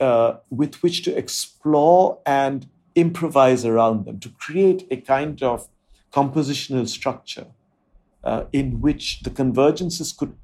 uh, 0.00 0.34
with 0.50 0.82
which 0.82 1.02
to 1.04 1.16
explore 1.16 2.18
and 2.26 2.66
improvise 2.94 3.64
around 3.64 4.04
them, 4.06 4.18
to 4.20 4.30
create 4.30 4.86
a 4.90 4.96
kind 4.96 5.42
of 5.42 5.68
compositional 6.12 6.88
structure 6.88 7.46
uh, 8.26 8.44
in 8.52 8.80
which 8.80 9.20
the 9.20 9.30
convergences 9.30 10.14
could, 10.14 10.34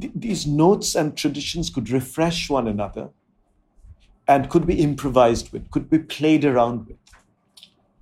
th- 0.00 0.12
these 0.14 0.44
notes 0.44 0.96
and 0.96 1.16
traditions 1.16 1.70
could 1.70 1.88
refresh 1.88 2.50
one 2.50 2.66
another 2.66 3.10
and 4.26 4.50
could 4.50 4.66
be 4.66 4.82
improvised 4.82 5.52
with, 5.52 5.70
could 5.70 5.88
be 5.88 6.00
played 6.00 6.44
around 6.44 6.88
with. 6.88 6.96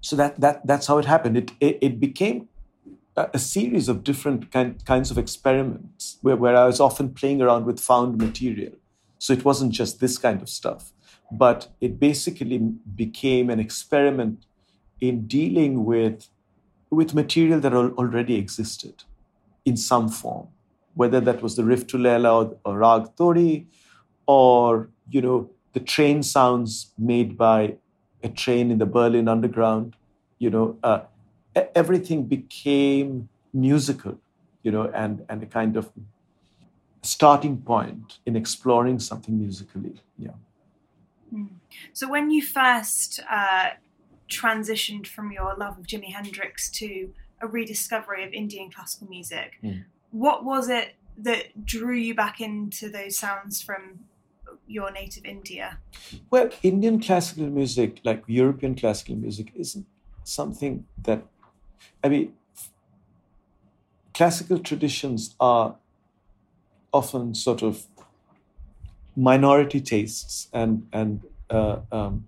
So 0.01 0.17
that, 0.17 0.41
that, 0.41 0.67
that's 0.67 0.87
how 0.87 0.97
it 0.97 1.05
happened. 1.05 1.37
It, 1.37 1.53
it, 1.61 1.79
it 1.83 2.01
became 2.01 2.49
a, 3.15 3.39
series 3.39 3.91
of 3.91 4.03
different 4.03 4.51
kind, 4.51 4.83
kinds 4.87 5.11
of 5.11 5.19
experiments 5.19 6.17
where, 6.23 6.37
where 6.37 6.57
I 6.57 6.65
was 6.65 6.81
often 6.81 7.13
playing 7.13 7.43
around 7.43 7.67
with 7.67 7.79
found 7.79 8.17
material. 8.17 8.73
So 9.19 9.35
it 9.35 9.45
wasn't 9.45 9.73
just 9.73 10.01
this 10.01 10.17
kind 10.17 10.41
of 10.41 10.49
stuff, 10.49 10.93
but 11.31 11.69
it 11.83 12.01
basically 12.01 12.57
became 12.57 13.51
an 13.51 13.61
experiment 13.61 14.47
in 14.99 15.27
dealing 15.27 15.85
with, 15.85 16.29
with 16.89 17.13
material 17.13 17.61
that 17.61 17.75
already 17.75 18.37
existed 18.37 19.05
in 19.65 19.77
some 19.77 20.09
form, 20.09 20.49
whether 20.95 21.21
that 21.21 21.43
was 21.43 21.57
the 21.57 21.63
Layla 21.63 22.33
or, 22.33 22.57
or 22.65 22.79
Rag 22.79 23.17
Todi, 23.17 23.67
or 24.27 24.89
you 25.11 25.21
know 25.21 25.51
the 25.73 25.81
train 25.81 26.23
sounds 26.23 26.93
made 26.99 27.37
by 27.37 27.77
a 28.23 28.29
train 28.29 28.71
in 28.71 28.79
the 28.79 28.87
Berlin 28.87 29.29
Underground. 29.29 29.97
You 30.39 30.51
know, 30.51 30.79
uh, 30.83 31.01
everything 31.75 32.25
became 32.25 33.29
musical, 33.53 34.19
you 34.63 34.71
know, 34.71 34.91
and, 34.95 35.25
and 35.29 35.43
a 35.43 35.47
kind 35.47 35.77
of 35.77 35.91
starting 37.03 37.59
point 37.59 38.19
in 38.27 38.37
exploring 38.37 38.99
something 38.99 39.39
musically. 39.39 40.01
Yeah. 40.19 40.31
Hmm. 41.31 41.47
So 41.93 42.09
when 42.09 42.31
you 42.31 42.43
first 42.43 43.21
uh, 43.31 43.71
transitioned 44.29 45.07
from 45.07 45.33
your 45.33 45.55
love 45.57 45.79
of 45.79 45.87
Jimi 45.87 46.13
Hendrix 46.13 46.71
to 46.71 47.13
a 47.41 47.47
rediscovery 47.47 48.25
of 48.25 48.33
Indian 48.33 48.71
classical 48.71 49.09
music, 49.09 49.59
mm. 49.63 49.85
what 50.11 50.45
was 50.45 50.69
it 50.69 50.95
that 51.19 51.67
drew 51.67 51.95
you 51.95 52.15
back 52.15 52.41
into 52.41 52.89
those 52.89 53.19
sounds 53.19 53.61
from 53.61 54.01
your 54.67 54.91
native 54.91 55.25
India? 55.25 55.79
Well, 56.31 56.51
Indian 56.63 57.01
classical 57.01 57.47
music, 57.47 58.01
like 58.05 58.23
European 58.27 58.75
classical 58.75 59.17
music, 59.17 59.53
isn't 59.55 59.87
something 60.25 60.87
that 61.03 61.25
I 62.03 62.09
mean, 62.09 62.33
classical 64.15 64.59
traditions 64.59 65.35
are 65.41 65.77
often 66.93 67.35
sort 67.35 67.63
of 67.63 67.87
minority 69.17 69.81
tastes, 69.81 70.49
and 70.53 70.87
and 70.93 71.23
uh, 71.51 71.81
um, 71.93 72.27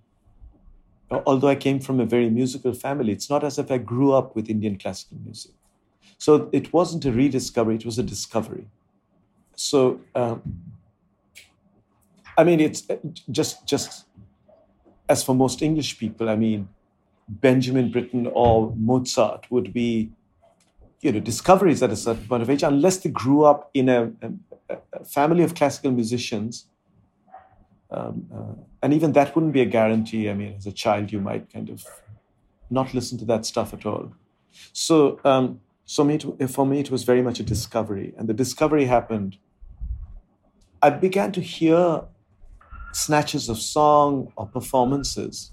although 1.26 1.49
I 1.49 1.54
came 1.54 1.81
from 1.81 2.00
a 2.00 2.07
very 2.07 2.31
musical 2.31 2.73
family, 2.73 3.12
it's 3.12 3.28
not 3.31 3.45
as 3.45 3.59
if 3.59 3.71
I 3.71 3.78
grew 3.78 4.12
up 4.12 4.35
with 4.35 4.49
Indian 4.49 4.78
classical 4.78 5.19
music. 5.25 5.52
So 6.19 6.49
it 6.52 6.73
wasn't 6.73 7.04
a 7.04 7.12
rediscovery; 7.12 7.76
it 7.76 7.85
was 7.85 7.99
a 7.99 8.02
discovery. 8.02 8.66
So, 9.57 10.00
um, 10.14 10.42
I 12.37 12.45
mean, 12.45 12.61
it's 12.61 12.88
uh, 12.88 12.97
just 13.31 13.66
just 13.66 14.07
as 15.09 15.23
for 15.23 15.35
most 15.35 15.62
English 15.62 15.99
people. 15.99 16.28
I 16.28 16.37
mean, 16.37 16.69
Benjamin 17.28 17.90
Britten 17.90 18.26
or 18.26 18.75
Mozart 18.76 19.50
would 19.50 19.73
be, 19.73 20.11
you 21.00 21.12
know, 21.12 21.21
discoveries 21.21 21.83
at 21.83 21.90
a 21.90 21.97
certain 21.97 22.26
point 22.26 22.42
of 22.42 22.50
age, 22.50 22.62
unless 22.62 22.99
they 22.99 23.11
grew 23.11 23.45
up 23.45 23.71
in 23.75 23.88
a, 23.88 24.12
a, 24.71 24.76
a 24.92 25.04
family 25.04 25.42
of 25.42 25.54
classical 25.54 25.90
musicians. 25.90 26.66
Um, 27.92 28.26
uh, 28.34 28.62
and 28.82 28.94
even 28.94 29.12
that 29.12 29.34
wouldn't 29.34 29.52
be 29.52 29.61
a 29.61 29.66
guarantee. 29.66 30.30
I 30.30 30.34
mean, 30.34 30.54
as 30.56 30.66
a 30.66 30.72
child, 30.72 31.12
you 31.12 31.20
might 31.20 31.52
kind 31.52 31.68
of 31.68 31.84
not 32.70 32.94
listen 32.94 33.18
to 33.18 33.25
that 33.26 33.44
stuff 33.46 33.75
at 33.75 33.84
all. 33.84 34.14
So, 34.72 35.20
um, 35.25 35.61
so 35.84 36.04
me, 36.04 36.18
for 36.49 36.66
me, 36.66 36.80
it 36.80 36.90
was 36.90 37.04
very 37.04 37.22
much 37.22 37.38
a 37.38 37.42
discovery. 37.42 38.14
And 38.16 38.28
the 38.28 38.34
discovery 38.34 38.87
happened. 38.87 39.37
I 40.80 40.90
began 40.90 41.32
to 41.32 41.40
hear 41.40 42.02
snatches 42.92 43.49
of 43.49 43.58
song 43.58 44.32
or 44.37 44.46
performances 44.46 45.52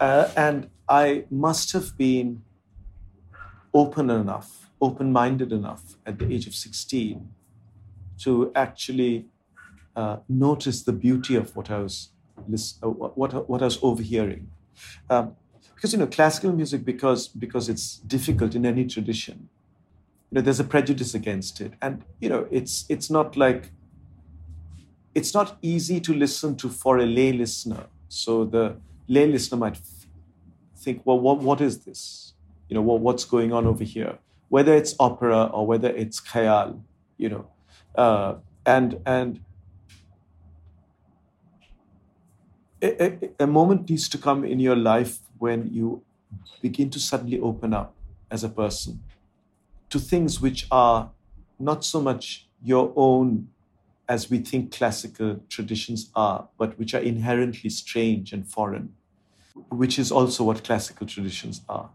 uh, 0.00 0.28
and 0.36 0.68
I 0.88 1.24
must 1.30 1.72
have 1.72 1.96
been 1.96 2.42
open 3.72 4.10
enough, 4.10 4.70
open 4.80 5.12
minded 5.12 5.52
enough 5.52 5.96
at 6.04 6.18
the 6.18 6.32
age 6.32 6.46
of 6.46 6.54
16 6.54 7.28
to 8.18 8.52
actually 8.54 9.26
uh, 9.96 10.18
notice 10.28 10.82
the 10.82 10.92
beauty 10.92 11.34
of 11.34 11.56
what 11.56 11.70
I 11.70 11.78
was, 11.78 12.10
uh, 12.82 12.88
what, 12.88 13.48
what 13.48 13.62
I 13.62 13.64
was 13.64 13.78
overhearing. 13.82 14.48
Um, 15.08 15.34
because, 15.74 15.92
you 15.92 15.98
know, 15.98 16.06
classical 16.06 16.52
music, 16.52 16.84
because, 16.84 17.28
because 17.28 17.68
it's 17.68 17.98
difficult 17.98 18.54
in 18.54 18.64
any 18.64 18.84
tradition, 18.84 19.48
you 20.30 20.36
know, 20.36 20.40
there's 20.40 20.60
a 20.60 20.64
prejudice 20.64 21.14
against 21.14 21.60
it. 21.60 21.72
And, 21.82 22.02
you 22.20 22.28
know, 22.28 22.46
it's, 22.50 22.84
it's 22.88 23.10
not 23.10 23.36
like, 23.36 23.70
it's 25.14 25.34
not 25.34 25.58
easy 25.62 26.00
to 26.00 26.14
listen 26.14 26.56
to 26.56 26.68
for 26.68 26.98
a 26.98 27.06
lay 27.06 27.32
listener. 27.32 27.84
So 28.08 28.44
the, 28.44 28.76
lay 29.08 29.26
listener 29.26 29.58
might 29.58 29.78
think, 30.76 31.02
well, 31.04 31.18
what, 31.18 31.38
what 31.38 31.60
is 31.60 31.80
this? 31.80 32.34
You 32.68 32.74
know, 32.74 32.82
well, 32.82 32.98
what's 32.98 33.24
going 33.24 33.52
on 33.52 33.66
over 33.66 33.84
here? 33.84 34.18
Whether 34.48 34.74
it's 34.74 34.94
opera 34.98 35.44
or 35.44 35.66
whether 35.66 35.88
it's 35.88 36.20
khayal, 36.20 36.80
you 37.16 37.28
know, 37.28 37.46
uh, 37.96 38.34
and 38.64 39.00
and 39.06 39.40
a, 42.82 43.18
a, 43.40 43.46
moment 43.46 43.88
needs 43.88 44.08
to 44.08 44.18
come 44.18 44.44
in 44.44 44.60
your 44.60 44.76
life 44.76 45.18
when 45.38 45.72
you 45.72 46.02
begin 46.60 46.90
to 46.90 47.00
suddenly 47.00 47.40
open 47.40 47.72
up 47.72 47.94
as 48.30 48.44
a 48.44 48.48
person 48.48 49.00
to 49.90 49.98
things 49.98 50.40
which 50.40 50.66
are 50.70 51.10
not 51.58 51.84
so 51.84 52.00
much 52.00 52.46
your 52.62 52.92
own 52.96 53.48
as 54.08 54.30
we 54.30 54.38
think 54.38 54.72
classical 54.72 55.40
traditions 55.48 56.10
are, 56.14 56.48
but 56.58 56.78
which 56.78 56.94
are 56.94 57.00
inherently 57.00 57.70
strange 57.70 58.32
and 58.32 58.46
foreign, 58.46 58.94
which 59.70 59.98
is 59.98 60.12
also 60.12 60.44
what 60.44 60.62
classical 60.62 61.06
traditions 61.06 61.62
are. 61.68 61.90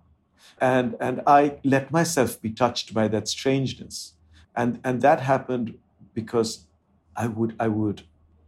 And, 0.59 0.95
and 1.00 1.21
I 1.25 1.57
let 1.63 1.91
myself 1.91 2.41
be 2.41 2.51
touched 2.51 2.93
by 2.93 3.07
that 3.09 3.27
strangeness. 3.27 4.13
And, 4.55 4.79
and 4.83 5.01
that 5.01 5.21
happened 5.21 5.77
because 6.13 6.65
I 7.15 7.27
would, 7.27 7.55
I 7.59 7.67
would 7.67 8.03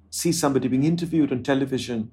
see 0.09 0.31
somebody 0.31 0.67
being 0.67 0.83
interviewed 0.83 1.31
on 1.31 1.41
television. 1.41 2.11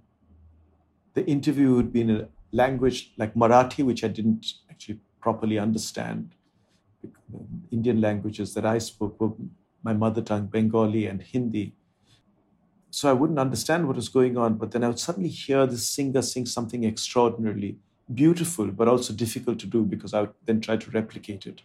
The 1.20 1.26
interview 1.26 1.74
would 1.74 1.92
be 1.92 2.00
in 2.00 2.10
a 2.10 2.28
language 2.50 3.12
like 3.18 3.34
Marathi, 3.34 3.84
which 3.84 4.02
I 4.04 4.08
didn't 4.08 4.54
actually 4.70 5.00
properly 5.20 5.58
understand. 5.58 6.34
Indian 7.70 8.00
languages 8.00 8.54
that 8.54 8.64
I 8.64 8.78
spoke 8.78 9.20
were 9.20 9.32
my 9.82 9.92
mother 9.92 10.22
tongue, 10.22 10.46
Bengali 10.46 11.04
and 11.04 11.20
Hindi. 11.20 11.74
So 12.88 13.10
I 13.10 13.12
wouldn't 13.12 13.38
understand 13.38 13.86
what 13.86 13.96
was 13.96 14.08
going 14.08 14.38
on, 14.38 14.54
but 14.54 14.70
then 14.70 14.82
I 14.82 14.88
would 14.88 14.98
suddenly 14.98 15.28
hear 15.28 15.66
this 15.66 15.86
singer 15.86 16.22
sing 16.22 16.46
something 16.46 16.84
extraordinarily 16.84 17.76
beautiful, 18.14 18.68
but 18.68 18.88
also 18.88 19.12
difficult 19.12 19.58
to 19.58 19.66
do 19.66 19.82
because 19.82 20.14
I 20.14 20.22
would 20.22 20.32
then 20.46 20.62
try 20.62 20.78
to 20.78 20.90
replicate 20.90 21.46
it. 21.46 21.60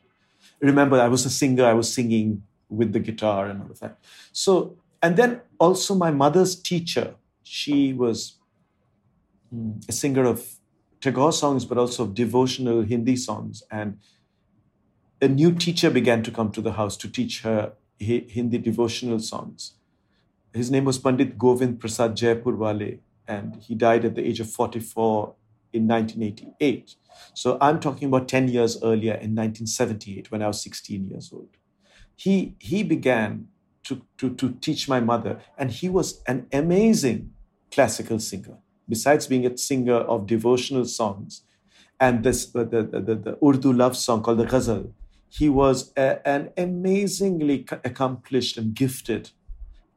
Remember, 0.59 0.99
I 0.99 1.07
was 1.07 1.25
a 1.25 1.29
singer, 1.29 1.63
I 1.63 1.73
was 1.73 1.93
singing 1.93 2.43
with 2.67 2.91
the 2.91 2.99
guitar 2.99 3.47
and 3.47 3.61
all 3.63 3.71
of 3.71 3.79
that. 3.79 3.99
So, 4.33 4.75
and 5.01 5.15
then 5.15 5.39
also 5.59 5.95
my 5.95 6.11
mother's 6.11 6.57
teacher, 6.57 7.15
she 7.41 7.93
was 7.93 8.35
a 9.87 9.91
singer 9.91 10.25
of 10.25 10.57
Tagore 11.01 11.33
songs, 11.33 11.65
but 11.65 11.77
also 11.77 12.03
of 12.03 12.15
devotional 12.15 12.81
Hindi 12.81 13.15
songs. 13.15 13.63
And 13.69 13.99
a 15.21 15.27
new 15.27 15.53
teacher 15.53 15.89
began 15.89 16.23
to 16.23 16.31
come 16.31 16.51
to 16.51 16.61
the 16.61 16.73
house 16.73 16.97
to 16.97 17.09
teach 17.09 17.41
her 17.41 17.73
Hindi 17.99 18.57
devotional 18.57 19.19
songs. 19.19 19.73
His 20.53 20.71
name 20.71 20.85
was 20.85 20.97
Pandit 20.97 21.37
Govind 21.37 21.79
Prasad 21.79 22.15
Jaipurwale, 22.15 22.99
and 23.27 23.55
he 23.61 23.75
died 23.75 24.05
at 24.05 24.15
the 24.15 24.25
age 24.25 24.39
of 24.39 24.49
44 24.49 25.35
in 25.73 25.87
1988. 25.87 26.95
So 27.33 27.57
I'm 27.59 27.79
talking 27.79 28.07
about 28.07 28.27
10 28.27 28.47
years 28.47 28.77
earlier 28.81 29.13
in 29.13 29.35
1978 29.35 30.31
when 30.31 30.41
I 30.41 30.47
was 30.47 30.61
16 30.61 31.09
years 31.09 31.31
old. 31.33 31.49
He, 32.15 32.55
he 32.59 32.83
began 32.83 33.47
to, 33.83 34.01
to, 34.17 34.33
to 34.35 34.53
teach 34.61 34.87
my 34.87 34.99
mother, 34.99 35.41
and 35.57 35.71
he 35.71 35.89
was 35.89 36.21
an 36.27 36.47
amazing 36.51 37.33
classical 37.71 38.19
singer. 38.19 38.57
Besides 38.87 39.27
being 39.27 39.45
a 39.45 39.57
singer 39.57 39.95
of 39.95 40.27
devotional 40.27 40.85
songs 40.85 41.41
and 41.99 42.23
this, 42.23 42.45
the, 42.47 42.65
the, 42.65 42.83
the, 42.83 43.15
the 43.15 43.37
Urdu 43.43 43.73
love 43.73 43.97
song 43.97 44.21
called 44.21 44.39
the 44.39 44.45
Ghazal, 44.45 44.93
he 45.29 45.49
was 45.49 45.91
a, 45.97 46.27
an 46.27 46.51
amazingly 46.57 47.65
accomplished 47.83 48.57
and 48.57 48.73
gifted 48.75 49.31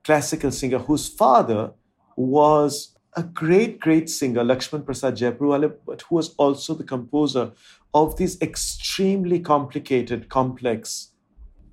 classical 0.05 0.51
singer 0.51 0.79
whose 0.79 1.09
father 1.09 1.73
was 2.17 2.97
a 3.15 3.23
great, 3.23 3.81
great 3.81 4.09
singer, 4.09 4.43
Lakshman 4.43 4.85
Prasad 4.85 5.17
Jaipurwale, 5.17 5.75
but 5.87 6.03
who 6.03 6.15
was 6.17 6.35
also 6.37 6.75
the 6.75 6.85
composer 6.85 7.53
of 7.93 8.17
these 8.17 8.41
extremely 8.41 9.41
complicated, 9.41 10.29
complex 10.29 11.13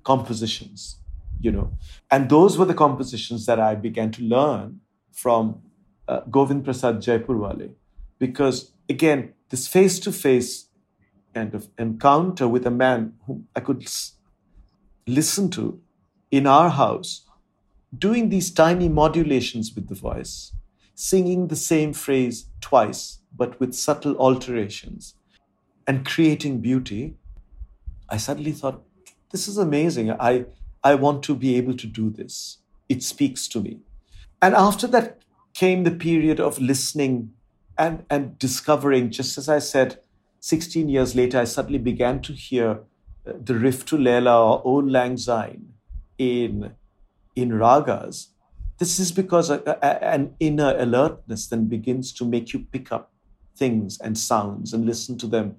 compositions, 0.04 0.98
you 1.40 1.52
know. 1.52 1.72
And 2.10 2.28
those 2.28 2.58
were 2.58 2.64
the 2.64 2.74
compositions 2.74 3.46
that 3.46 3.60
I 3.60 3.74
began 3.74 4.10
to 4.12 4.22
learn 4.22 4.80
from 5.12 5.62
uh, 6.08 6.20
Govind 6.30 6.64
Prasad 6.64 7.00
Jaipurwale, 7.00 7.72
because 8.18 8.72
again, 8.88 9.32
this 9.50 9.68
face-to-face 9.68 10.66
kind 11.34 11.54
of 11.54 11.68
encounter 11.78 12.48
with 12.48 12.66
a 12.66 12.70
man 12.70 13.14
whom 13.26 13.46
I 13.54 13.60
could 13.60 13.86
listen 15.06 15.50
to 15.50 15.80
in 16.30 16.46
our 16.46 16.70
house, 16.70 17.26
doing 17.96 18.28
these 18.28 18.50
tiny 18.50 18.88
modulations 18.88 19.74
with 19.74 19.88
the 19.88 19.94
voice, 19.94 20.52
singing 20.94 21.48
the 21.48 21.56
same 21.56 21.92
phrase 21.92 22.46
twice, 22.60 23.20
but 23.36 23.60
with 23.60 23.74
subtle 23.74 24.16
alterations, 24.16 25.14
and 25.86 26.06
creating 26.06 26.60
beauty, 26.60 27.14
I 28.08 28.16
suddenly 28.16 28.52
thought, 28.52 28.82
this 29.30 29.46
is 29.46 29.58
amazing. 29.58 30.10
I, 30.12 30.46
I 30.82 30.94
want 30.94 31.22
to 31.24 31.34
be 31.34 31.56
able 31.56 31.76
to 31.76 31.86
do 31.86 32.10
this. 32.10 32.58
It 32.88 33.02
speaks 33.02 33.46
to 33.48 33.60
me. 33.60 33.80
And 34.40 34.54
after 34.54 34.86
that 34.88 35.20
came 35.58 35.84
the 35.84 35.90
period 35.90 36.38
of 36.40 36.58
listening 36.60 37.32
and, 37.78 38.04
and 38.10 38.38
discovering, 38.38 39.10
just 39.10 39.38
as 39.38 39.48
I 39.48 39.58
said, 39.58 40.00
16 40.40 40.88
years 40.88 41.14
later, 41.14 41.40
I 41.40 41.44
suddenly 41.44 41.78
began 41.78 42.20
to 42.22 42.32
hear 42.32 42.80
uh, 43.26 43.32
the 43.42 43.54
riff 43.54 43.84
to 43.86 43.96
Layla 43.96 44.36
or 44.38 44.62
Auld 44.64 44.90
Lang 44.90 45.16
Syne 45.16 45.72
in, 46.18 46.74
in 47.34 47.50
ragas 47.50 48.28
this 48.78 48.98
is 48.98 49.10
because 49.10 49.50
a, 49.50 49.62
a, 49.66 50.04
an 50.04 50.34
inner 50.38 50.76
alertness 50.78 51.46
then 51.46 51.66
begins 51.66 52.12
to 52.12 52.24
make 52.24 52.52
you 52.52 52.60
pick 52.60 52.92
up 52.92 53.10
things 53.56 53.98
and 54.00 54.18
sounds 54.18 54.72
and 54.72 54.84
listen 54.84 55.16
to 55.18 55.26
them 55.26 55.56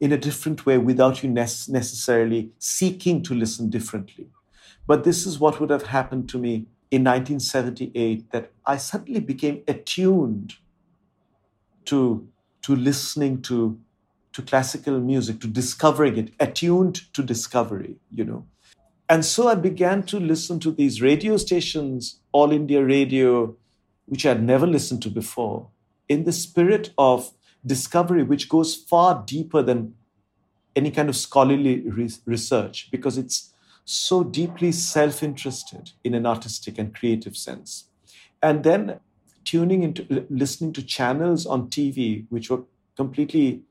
in 0.00 0.12
a 0.12 0.18
different 0.18 0.64
way 0.64 0.78
without 0.78 1.22
you 1.22 1.28
ne- 1.28 1.68
necessarily 1.68 2.52
seeking 2.58 3.22
to 3.22 3.34
listen 3.34 3.68
differently. 3.68 4.28
But 4.86 5.04
this 5.04 5.26
is 5.26 5.38
what 5.38 5.60
would 5.60 5.70
have 5.70 5.86
happened 5.86 6.28
to 6.30 6.38
me 6.38 6.66
in 6.92 7.04
1978 7.04 8.30
that 8.32 8.52
I 8.66 8.76
suddenly 8.76 9.20
became 9.20 9.62
attuned 9.66 10.56
to, 11.86 12.28
to 12.60 12.76
listening 12.76 13.40
to, 13.42 13.80
to 14.34 14.42
classical 14.42 15.00
music, 15.00 15.40
to 15.40 15.46
discovering 15.46 16.18
it, 16.18 16.34
attuned 16.38 17.10
to 17.14 17.22
discovery, 17.22 17.96
you 18.10 18.24
know. 18.24 18.44
And 19.08 19.24
so 19.24 19.48
I 19.48 19.54
began 19.54 20.02
to 20.04 20.20
listen 20.20 20.60
to 20.60 20.70
these 20.70 21.00
radio 21.00 21.38
stations, 21.38 22.20
All 22.30 22.52
India 22.52 22.84
Radio, 22.84 23.56
which 24.04 24.26
I 24.26 24.30
had 24.30 24.42
never 24.42 24.66
listened 24.66 25.00
to 25.02 25.10
before, 25.10 25.68
in 26.10 26.24
the 26.24 26.32
spirit 26.32 26.90
of 26.98 27.32
discovery, 27.64 28.22
which 28.22 28.50
goes 28.50 28.76
far 28.76 29.24
deeper 29.26 29.62
than 29.62 29.94
any 30.76 30.90
kind 30.90 31.08
of 31.08 31.16
scholarly 31.16 31.88
re- 31.88 32.10
research, 32.26 32.90
because 32.90 33.16
it's 33.16 33.51
so 33.84 34.22
deeply 34.22 34.72
self 34.72 35.22
interested 35.22 35.92
in 36.04 36.14
an 36.14 36.26
artistic 36.26 36.78
and 36.78 36.94
creative 36.94 37.36
sense. 37.36 37.88
And 38.42 38.64
then 38.64 39.00
tuning 39.44 39.82
into 39.82 40.26
listening 40.30 40.72
to 40.74 40.82
channels 40.82 41.46
on 41.46 41.68
TV, 41.68 42.26
which 42.28 42.50
were 42.50 42.62
completely 42.96 43.62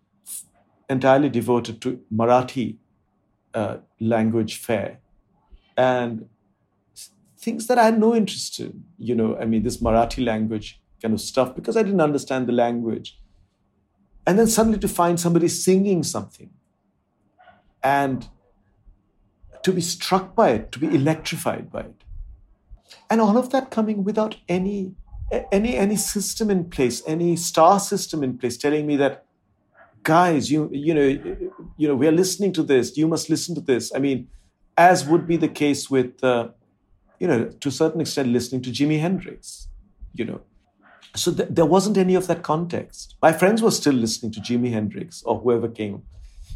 entirely 0.90 1.30
devoted 1.30 1.82
to 1.82 2.02
Marathi 2.14 2.78
uh, 3.54 3.78
language 4.00 4.56
fare 4.58 5.00
and 5.78 6.28
things 7.38 7.68
that 7.68 7.78
I 7.78 7.86
had 7.86 8.00
no 8.00 8.14
interest 8.16 8.60
in. 8.60 8.84
You 8.98 9.16
know, 9.16 9.38
I 9.38 9.46
mean, 9.46 9.64
this 9.64 9.78
Marathi 9.78 10.24
language 10.24 10.82
kind 11.02 11.14
of 11.14 11.22
stuff 11.22 11.56
because 11.56 11.76
I 11.76 11.84
didn't 11.84 12.02
understand 12.02 12.48
the 12.48 12.54
language. 12.54 13.20
And 14.28 14.38
then 14.38 14.48
suddenly 14.48 14.78
to 14.80 14.88
find 14.88 15.20
somebody 15.20 15.48
singing 15.48 16.04
something 16.04 16.52
and 17.82 18.28
to 19.64 19.72
be 19.72 19.82
struck 19.82 20.36
by 20.36 20.50
it, 20.52 20.72
to 20.72 20.80
be 20.80 20.88
electrified 20.88 21.72
by 21.72 21.82
it. 21.82 22.04
And 23.10 23.22
all 23.22 23.38
of 23.38 23.52
that 23.52 23.72
coming 23.72 24.04
without 24.04 24.38
any 24.48 24.96
any 25.52 25.78
any 25.78 25.96
system 25.96 26.50
in 26.50 26.70
place, 26.70 27.02
any 27.08 27.36
star 27.36 27.80
system 27.80 28.24
in 28.24 28.38
place 28.38 28.58
telling 28.58 28.86
me 28.86 28.98
that 28.98 29.26
guys, 30.04 30.52
you 30.52 30.70
you 30.72 30.94
know, 30.94 31.08
you 31.78 31.88
know, 31.88 31.96
we're 31.96 32.12
listening 32.12 32.54
to 32.54 32.64
this, 32.64 32.98
you 32.98 33.08
must 33.08 33.30
listen 33.30 33.56
to 33.56 33.62
this. 33.62 33.92
I 33.96 34.00
mean, 34.00 34.28
as 34.78 35.08
would 35.08 35.28
be 35.28 35.38
the 35.38 35.48
case 35.48 35.90
with, 35.90 36.24
uh, 36.24 36.50
you 37.20 37.28
know, 37.28 37.46
to 37.46 37.70
a 37.70 37.72
certain 37.72 38.02
extent, 38.02 38.30
listening 38.30 38.62
to 38.64 38.72
Jimi 38.72 39.00
Hendrix, 39.00 39.68
you 40.14 40.26
know. 40.26 40.42
So 41.16 41.34
th- 41.34 41.50
there 41.52 41.66
wasn't 41.66 41.98
any 41.98 42.16
of 42.16 42.28
that 42.28 42.42
context. 42.42 43.16
My 43.22 43.34
friends 43.34 43.62
were 43.62 43.72
still 43.72 43.94
listening 43.94 44.32
to 44.34 44.40
Jimi 44.40 44.72
Hendrix 44.72 45.22
or 45.24 45.40
whoever 45.40 45.68
came, 45.68 46.04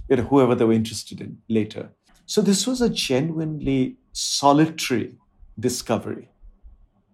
you 0.10 0.16
know, 0.18 0.24
whoever 0.24 0.56
they 0.56 0.66
were 0.66 0.74
interested 0.74 1.22
in 1.22 1.38
later. 1.50 1.90
So 2.26 2.42
this 2.42 2.66
was 2.66 2.82
a 2.82 2.90
genuinely 2.90 3.98
solitary 4.12 5.16
discovery, 5.60 6.30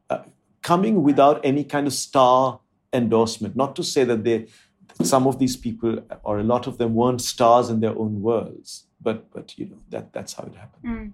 uh, 0.09 0.23
coming 0.61 1.03
without 1.03 1.41
any 1.43 1.63
kind 1.63 1.87
of 1.87 1.93
star 1.93 2.59
endorsement. 2.93 3.55
Not 3.55 3.75
to 3.75 3.83
say 3.83 4.03
that 4.05 4.23
they, 4.23 4.47
some 5.03 5.27
of 5.27 5.39
these 5.39 5.57
people 5.57 6.03
or 6.23 6.39
a 6.39 6.43
lot 6.43 6.67
of 6.67 6.77
them 6.77 6.95
weren't 6.95 7.21
stars 7.21 7.69
in 7.69 7.79
their 7.81 7.97
own 7.97 8.21
worlds, 8.21 8.85
but 9.01 9.31
but 9.31 9.57
you 9.57 9.65
know 9.65 9.79
that 9.89 10.13
that's 10.13 10.33
how 10.33 10.43
it 10.43 10.55
happened. 10.55 10.85
Mm. 10.85 11.13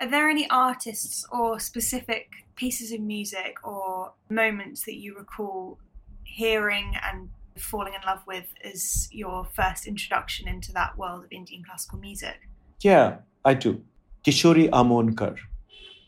Are 0.00 0.10
there 0.10 0.30
any 0.30 0.48
artists 0.48 1.26
or 1.30 1.60
specific 1.60 2.30
pieces 2.56 2.90
of 2.90 3.00
music 3.00 3.58
or 3.62 4.12
moments 4.30 4.84
that 4.84 4.96
you 4.96 5.14
recall 5.16 5.78
hearing 6.24 6.94
and 7.02 7.28
falling 7.58 7.92
in 7.92 8.00
love 8.06 8.22
with 8.26 8.46
as 8.64 9.08
your 9.12 9.44
first 9.44 9.86
introduction 9.86 10.48
into 10.48 10.72
that 10.72 10.96
world 10.96 11.24
of 11.24 11.32
Indian 11.32 11.62
classical 11.62 11.98
music? 11.98 12.48
Yeah, 12.82 13.18
I 13.44 13.54
do. 13.54 13.82
Kishori 14.24 14.68
Amonkar, 14.70 15.36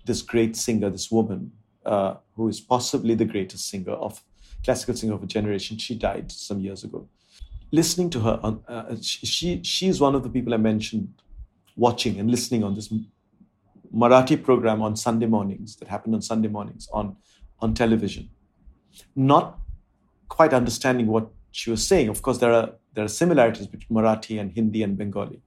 this 0.05 0.23
great 0.23 0.57
singer, 0.57 0.91
this 0.91 1.11
woman 1.11 1.53
uh, 1.85 2.15
who 2.37 2.49
is 2.49 2.61
possibly 2.61 3.15
the 3.15 3.25
greatest 3.25 3.69
singer 3.69 3.93
of 3.93 4.23
classical 4.65 4.95
singer 4.95 5.15
of 5.15 5.23
a 5.23 5.27
generation, 5.27 5.79
she 5.79 5.95
died 5.95 6.31
some 6.31 6.61
years 6.61 6.85
ago 6.85 7.09
listening 7.73 8.11
to 8.11 8.21
her, 8.21 8.39
on, 8.43 8.63
uh, 8.69 8.95
she 9.01 9.63
she's 9.65 10.01
one 10.01 10.15
of 10.15 10.23
the 10.23 10.29
people 10.29 10.55
I 10.55 10.59
mentioned 10.59 11.09
watching 11.75 12.21
and 12.21 12.31
listening 12.31 12.63
on 12.63 12.75
this 12.75 12.93
Marathi 13.93 14.43
program 14.43 14.83
on 14.83 14.95
Sunday 14.95 15.27
mornings 15.27 15.77
that 15.77 15.89
happened 15.89 16.15
on 16.15 16.23
Sunday 16.23 16.49
mornings 16.49 16.89
on 16.93 17.17
on 17.61 17.75
television. 17.75 18.29
Not 19.17 19.59
quite 20.29 20.53
understanding 20.53 21.07
what 21.07 21.29
she 21.51 21.71
was 21.71 21.87
saying. 21.87 22.09
Of 22.09 22.23
course, 22.23 22.39
there 22.39 22.53
are 22.53 22.71
there 22.95 23.05
are 23.05 23.15
similarities 23.23 23.67
between 23.67 23.99
Marathi 23.99 24.39
and 24.41 24.53
Hindi 24.53 24.83
and 24.83 24.97
Bengali. 24.97 25.41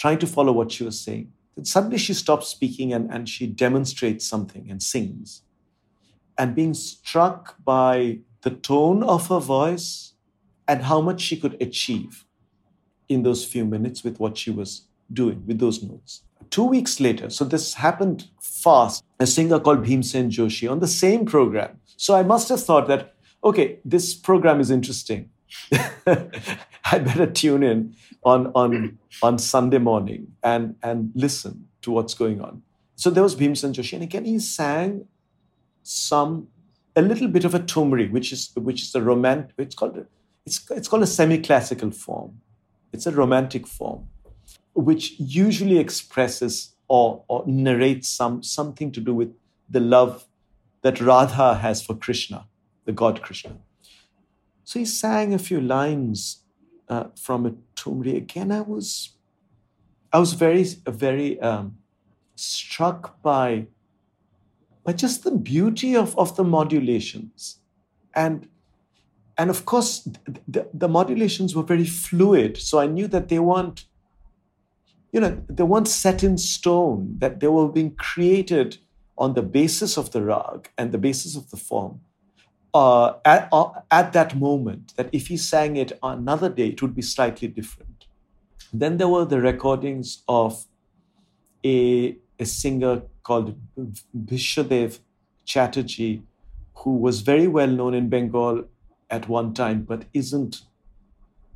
Trying 0.00 0.18
to 0.20 0.26
follow 0.26 0.52
what 0.52 0.72
she 0.72 0.82
was 0.82 0.98
saying. 0.98 1.30
Then 1.56 1.66
suddenly 1.66 1.98
she 1.98 2.14
stops 2.14 2.48
speaking 2.48 2.94
and, 2.94 3.12
and 3.12 3.28
she 3.28 3.46
demonstrates 3.46 4.26
something 4.26 4.70
and 4.70 4.82
sings. 4.82 5.42
And 6.38 6.54
being 6.54 6.72
struck 6.72 7.62
by 7.62 8.20
the 8.40 8.50
tone 8.50 9.02
of 9.02 9.28
her 9.28 9.40
voice 9.40 10.14
and 10.66 10.84
how 10.84 11.02
much 11.02 11.20
she 11.20 11.36
could 11.36 11.60
achieve 11.60 12.24
in 13.10 13.24
those 13.24 13.44
few 13.44 13.66
minutes 13.66 14.02
with 14.02 14.18
what 14.18 14.38
she 14.38 14.50
was 14.50 14.86
doing 15.12 15.44
with 15.46 15.58
those 15.58 15.82
notes. 15.82 16.22
Two 16.48 16.64
weeks 16.64 16.98
later, 16.98 17.28
so 17.28 17.44
this 17.44 17.74
happened 17.74 18.28
fast, 18.40 19.04
a 19.18 19.26
singer 19.26 19.60
called 19.60 19.84
Bhimsen 19.84 20.30
Joshi 20.30 20.70
on 20.70 20.80
the 20.80 20.88
same 20.88 21.26
program. 21.26 21.78
So 21.98 22.14
I 22.14 22.22
must 22.22 22.48
have 22.48 22.62
thought 22.62 22.88
that, 22.88 23.14
okay, 23.44 23.80
this 23.84 24.14
program 24.14 24.60
is 24.60 24.70
interesting. 24.70 25.28
I 26.92 26.98
better 26.98 27.26
tune 27.26 27.62
in 27.62 27.94
on, 28.24 28.48
on, 28.54 28.98
on 29.22 29.38
Sunday 29.38 29.78
morning 29.78 30.32
and, 30.42 30.76
and 30.82 31.12
listen 31.14 31.68
to 31.82 31.90
what's 31.90 32.14
going 32.14 32.40
on. 32.40 32.62
So 32.96 33.10
there 33.10 33.22
was 33.22 33.34
Bhimsen 33.36 33.72
Joshi, 33.72 33.94
and 33.94 34.02
again 34.02 34.24
he 34.24 34.38
sang 34.38 35.06
some 35.82 36.48
a 36.96 37.02
little 37.02 37.28
bit 37.28 37.44
of 37.44 37.54
a 37.54 37.60
thumri, 37.60 38.10
which 38.10 38.32
is 38.32 38.50
which 38.56 38.82
is 38.82 38.92
the 38.92 39.00
romantic. 39.00 39.54
It's 39.56 39.74
called 39.74 40.06
it's, 40.44 40.70
it's 40.70 40.88
called 40.88 41.02
a 41.02 41.06
semi-classical 41.06 41.92
form. 41.92 42.40
It's 42.92 43.06
a 43.06 43.12
romantic 43.12 43.66
form, 43.66 44.08
which 44.74 45.14
usually 45.18 45.78
expresses 45.78 46.74
or, 46.88 47.24
or 47.28 47.44
narrates 47.46 48.08
some, 48.08 48.42
something 48.42 48.90
to 48.92 49.00
do 49.00 49.14
with 49.14 49.32
the 49.68 49.80
love 49.80 50.26
that 50.82 51.00
Radha 51.00 51.54
has 51.54 51.80
for 51.82 51.94
Krishna, 51.94 52.46
the 52.84 52.92
god 52.92 53.22
Krishna. 53.22 53.56
So 54.64 54.80
he 54.80 54.84
sang 54.84 55.32
a 55.32 55.38
few 55.38 55.60
lines 55.60 56.42
uh, 56.90 57.04
from 57.16 57.46
a 57.46 57.52
Thumri. 57.76 58.16
Again, 58.16 58.50
I 58.52 58.60
was, 58.60 59.10
I 60.12 60.18
was 60.18 60.34
very, 60.34 60.64
very 60.86 61.40
um, 61.40 61.78
struck 62.34 63.22
by, 63.22 63.68
by 64.84 64.92
just 64.92 65.24
the 65.24 65.30
beauty 65.30 65.96
of, 65.96 66.18
of 66.18 66.36
the 66.36 66.44
modulations. 66.44 67.60
And, 68.14 68.48
and 69.38 69.48
of 69.48 69.64
course, 69.64 70.08
the, 70.48 70.68
the 70.74 70.88
modulations 70.88 71.54
were 71.54 71.62
very 71.62 71.86
fluid. 71.86 72.58
So 72.58 72.80
I 72.80 72.86
knew 72.86 73.06
that 73.08 73.28
they 73.28 73.38
weren't, 73.38 73.86
you 75.12 75.20
know, 75.20 75.42
they 75.48 75.62
weren't 75.62 75.88
set 75.88 76.22
in 76.24 76.36
stone, 76.36 77.14
that 77.18 77.40
they 77.40 77.46
were 77.48 77.68
being 77.68 77.94
created 77.94 78.78
on 79.16 79.34
the 79.34 79.42
basis 79.42 79.96
of 79.96 80.10
the 80.10 80.22
rag 80.22 80.70
and 80.76 80.92
the 80.92 80.98
basis 80.98 81.36
of 81.36 81.50
the 81.50 81.56
form. 81.56 82.00
Uh, 82.72 83.14
at, 83.24 83.48
uh, 83.52 83.70
at 83.90 84.12
that 84.12 84.36
moment, 84.36 84.94
that 84.96 85.08
if 85.12 85.26
he 85.26 85.36
sang 85.36 85.76
it 85.76 85.98
another 86.02 86.48
day, 86.48 86.68
it 86.68 86.82
would 86.82 86.94
be 86.94 87.02
slightly 87.02 87.48
different. 87.48 88.06
Then 88.72 88.98
there 88.98 89.08
were 89.08 89.24
the 89.24 89.40
recordings 89.40 90.22
of 90.28 90.66
a 91.64 92.16
a 92.40 92.46
singer 92.46 93.02
called 93.22 93.54
Bhishwadev 94.16 94.98
Chatterjee, 95.44 96.22
who 96.74 96.96
was 96.96 97.20
very 97.20 97.46
well 97.46 97.68
known 97.68 97.92
in 97.92 98.08
Bengal 98.08 98.64
at 99.10 99.28
one 99.28 99.52
time, 99.52 99.82
but 99.82 100.06
isn't 100.14 100.62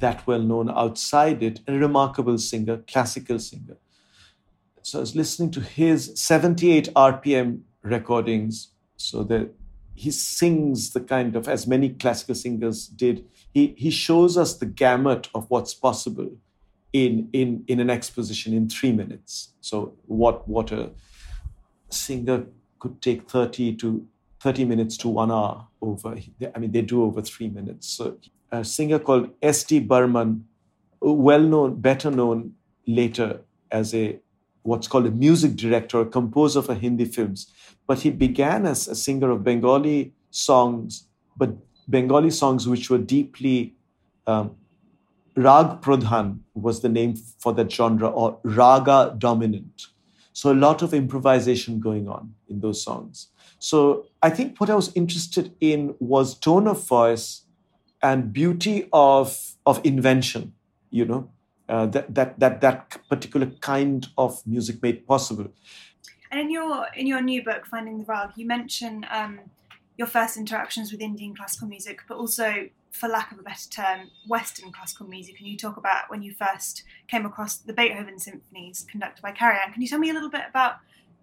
that 0.01 0.27
well 0.27 0.41
known 0.41 0.69
outside 0.71 1.43
it. 1.43 1.61
A 1.67 1.73
remarkable 1.73 2.37
singer, 2.37 2.79
classical 2.87 3.39
singer. 3.39 3.79
So 4.83 4.99
I 4.99 5.01
was 5.01 5.17
listening 5.17 5.51
to 5.53 5.61
his 5.61 6.13
78 6.15 6.91
RPM 6.95 7.63
recordings. 7.83 8.69
So 8.97 9.23
that 9.25 9.51
he 9.95 10.11
sings 10.11 10.93
the 10.93 11.01
kind 11.01 11.37
of, 11.37 11.49
as 11.49 11.67
many 11.67 11.91
classical 11.91 12.35
singers 12.35 12.87
did, 12.89 13.25
he, 13.53 13.75
he 13.79 13.91
shows 13.91 14.37
us 14.37 14.57
the 14.57 14.67
gamut 14.67 15.29
of 15.35 15.49
what's 15.49 15.75
possible 15.75 16.31
in 16.95 17.29
in 17.33 17.65
in 17.67 17.81
an 17.81 17.91
exposition 17.91 18.55
in 18.55 18.71
three 18.71 18.93
minutes. 18.93 19.51
So 19.61 19.95
what 20.07 20.49
what 20.49 20.71
a 20.73 20.91
singer 21.91 22.47
could 22.79 23.03
take 23.03 23.29
thirty 23.29 23.75
to 23.77 24.07
thirty 24.41 24.65
minutes 24.65 24.97
to 24.99 25.09
one 25.09 25.31
hour 25.31 25.67
over. 25.83 26.17
I 26.55 26.59
mean, 26.59 26.71
they 26.71 26.83
do 26.83 27.03
over 27.03 27.21
three 27.21 27.49
minutes. 27.49 27.89
So 27.89 28.19
a 28.53 28.65
singer 28.65 29.01
called 29.01 29.31
S.D. 29.43 29.81
Burman, 29.81 30.47
well 31.01 31.41
known, 31.41 31.81
better 31.81 32.11
known 32.11 32.55
later 32.87 33.41
as 33.71 33.93
a 33.93 34.21
what's 34.65 34.89
called 34.89 35.07
a 35.07 35.11
music 35.11 35.57
director, 35.57 36.01
a 36.01 36.07
composer 36.07 36.61
for 36.63 36.75
Hindi 36.75 37.05
films. 37.05 37.53
But 37.87 38.01
he 38.01 38.11
began 38.11 38.67
as 38.67 38.89
a 38.89 38.95
singer 38.95 39.31
of 39.31 39.45
Bengali 39.45 40.13
songs, 40.31 41.07
but 41.37 41.51
Bengali 41.89 42.31
songs 42.31 42.67
which 42.67 42.91
were 42.91 42.99
deeply 42.99 43.75
um, 44.27 44.57
Rag 45.37 45.81
Pradhan 45.81 46.39
was 46.55 46.81
the 46.81 46.89
name 46.89 47.17
for 47.17 47.53
that 47.55 47.71
genre, 47.71 48.09
or 48.09 48.39
Raga 48.43 49.15
dominant. 49.19 49.89
So 50.33 50.53
a 50.53 50.55
lot 50.55 50.83
of 50.83 50.95
improvisation 50.95 51.81
going 51.81 52.09
on 52.09 52.35
in 52.49 52.61
those 52.61 52.83
songs. 52.83 53.29
So 53.59 54.07
I 54.23 54.31
think 54.31 54.59
what 54.61 54.71
I 54.71 54.75
was 54.75 54.93
interested 54.95 55.55
in 55.61 55.95
was 55.99 56.39
tone 56.39 56.67
of 56.67 56.87
voice 56.87 57.43
and 58.03 58.33
beauty 58.33 58.89
of, 58.93 59.55
of 59.67 59.81
invention, 59.85 60.55
you 60.91 61.05
know, 61.05 61.31
uh, 61.69 61.87
that, 61.87 62.15
that, 62.15 62.39
that, 62.41 62.61
that 62.61 62.99
particular 63.09 63.47
kind 63.61 64.07
of 64.19 64.47
music 64.47 64.83
made 64.83 65.07
possible. 65.07 65.53
And 66.31 66.41
in 66.41 66.51
your, 66.51 66.87
in 66.97 67.07
your 67.07 67.21
new 67.21 67.45
book, 67.45 67.67
Finding 67.67 67.99
the 67.99 68.05
Rag, 68.05 68.31
you 68.37 68.47
mention 68.47 69.07
um, 69.11 69.41
your 69.97 70.07
first 70.07 70.37
interactions 70.37 70.91
with 70.91 71.01
Indian 71.01 71.35
classical 71.35 71.69
music, 71.69 72.01
but 72.09 72.17
also 72.17 72.69
for 72.91 73.09
lack 73.09 73.33
of 73.33 73.39
a 73.39 73.43
better 73.43 73.69
term, 73.71 74.11
Western 74.29 74.71
classical 74.73 75.07
music, 75.07 75.37
and 75.39 75.49
you 75.49 75.57
talk 75.57 75.77
about 75.77 76.09
when 76.09 76.23
you 76.23 76.33
first 76.33 76.85
came 77.09 77.27
across 77.27 77.57
the 77.57 77.73
Beethoven 77.73 78.19
symphonies 78.19 78.87
conducted 78.89 79.21
by 79.21 79.33
Karajan. 79.33 79.73
Can 79.73 79.83
you 79.83 79.89
tell 79.89 79.99
me 79.99 80.11
a 80.11 80.13
little 80.13 80.31
bit 80.31 80.43
about 80.49 80.77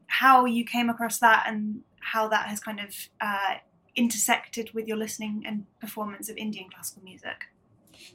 how 0.08 0.46
you 0.46 0.66
came 0.66 0.90
across 0.90 1.20
that 1.20 1.46
and 1.48 1.82
how 2.00 2.28
that 2.28 2.48
has 2.48 2.60
kind 2.60 2.80
of 2.82 2.94
uh, 3.22 3.56
intersected 3.96 4.74
with 4.74 4.88
your 4.88 4.98
listening 4.98 5.44
and 5.46 5.66
performance 5.80 6.30
of 6.30 6.36
Indian 6.36 6.70
classical 6.70 7.04
music? 7.04 7.46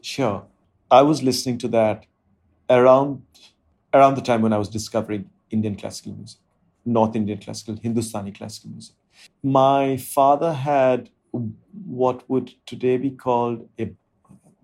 Sure. 0.03 0.45
I 0.91 1.03
was 1.03 1.23
listening 1.23 1.59
to 1.59 1.69
that 1.69 2.05
around 2.69 3.23
around 3.93 4.15
the 4.17 4.21
time 4.21 4.43
when 4.43 4.53
I 4.53 4.59
was 4.59 4.69
discovering 4.69 5.31
Indian 5.51 5.77
classical 5.77 6.13
music, 6.13 6.39
North 6.85 7.17
Indian 7.17 7.39
classical, 7.39 7.77
Hindustani 7.77 8.33
classical 8.33 8.71
music. 8.71 8.95
My 9.43 9.97
father 9.97 10.53
had 10.53 11.11
what 11.87 12.29
would 12.29 12.55
today 12.67 12.97
be 12.97 13.11
called 13.11 13.69
a 13.79 13.91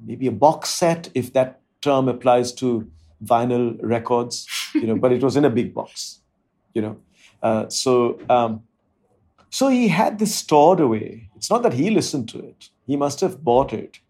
maybe 0.04 0.26
a 0.26 0.32
box 0.32 0.70
set, 0.70 1.10
if 1.14 1.32
that 1.32 1.60
term 1.80 2.08
applies 2.08 2.52
to 2.52 2.90
vinyl 3.24 3.78
records, 3.82 4.46
you 4.74 4.86
know, 4.86 4.96
but 4.96 5.12
it 5.12 5.22
was 5.22 5.36
in 5.36 5.44
a 5.44 5.50
big 5.50 5.72
box, 5.72 6.20
you 6.74 6.82
know. 6.82 6.96
Uh, 7.42 7.68
so, 7.68 8.18
um, 8.28 8.62
so 9.50 9.68
he 9.68 9.88
had 9.88 10.18
this 10.18 10.34
stored 10.34 10.80
away. 10.80 11.28
It's 11.36 11.50
not 11.50 11.62
that 11.62 11.74
he 11.74 11.90
listened 11.90 12.28
to 12.30 12.38
it; 12.38 12.70
he 12.86 12.96
must 12.96 13.20
have 13.20 13.44
bought 13.44 13.72
it 13.72 14.00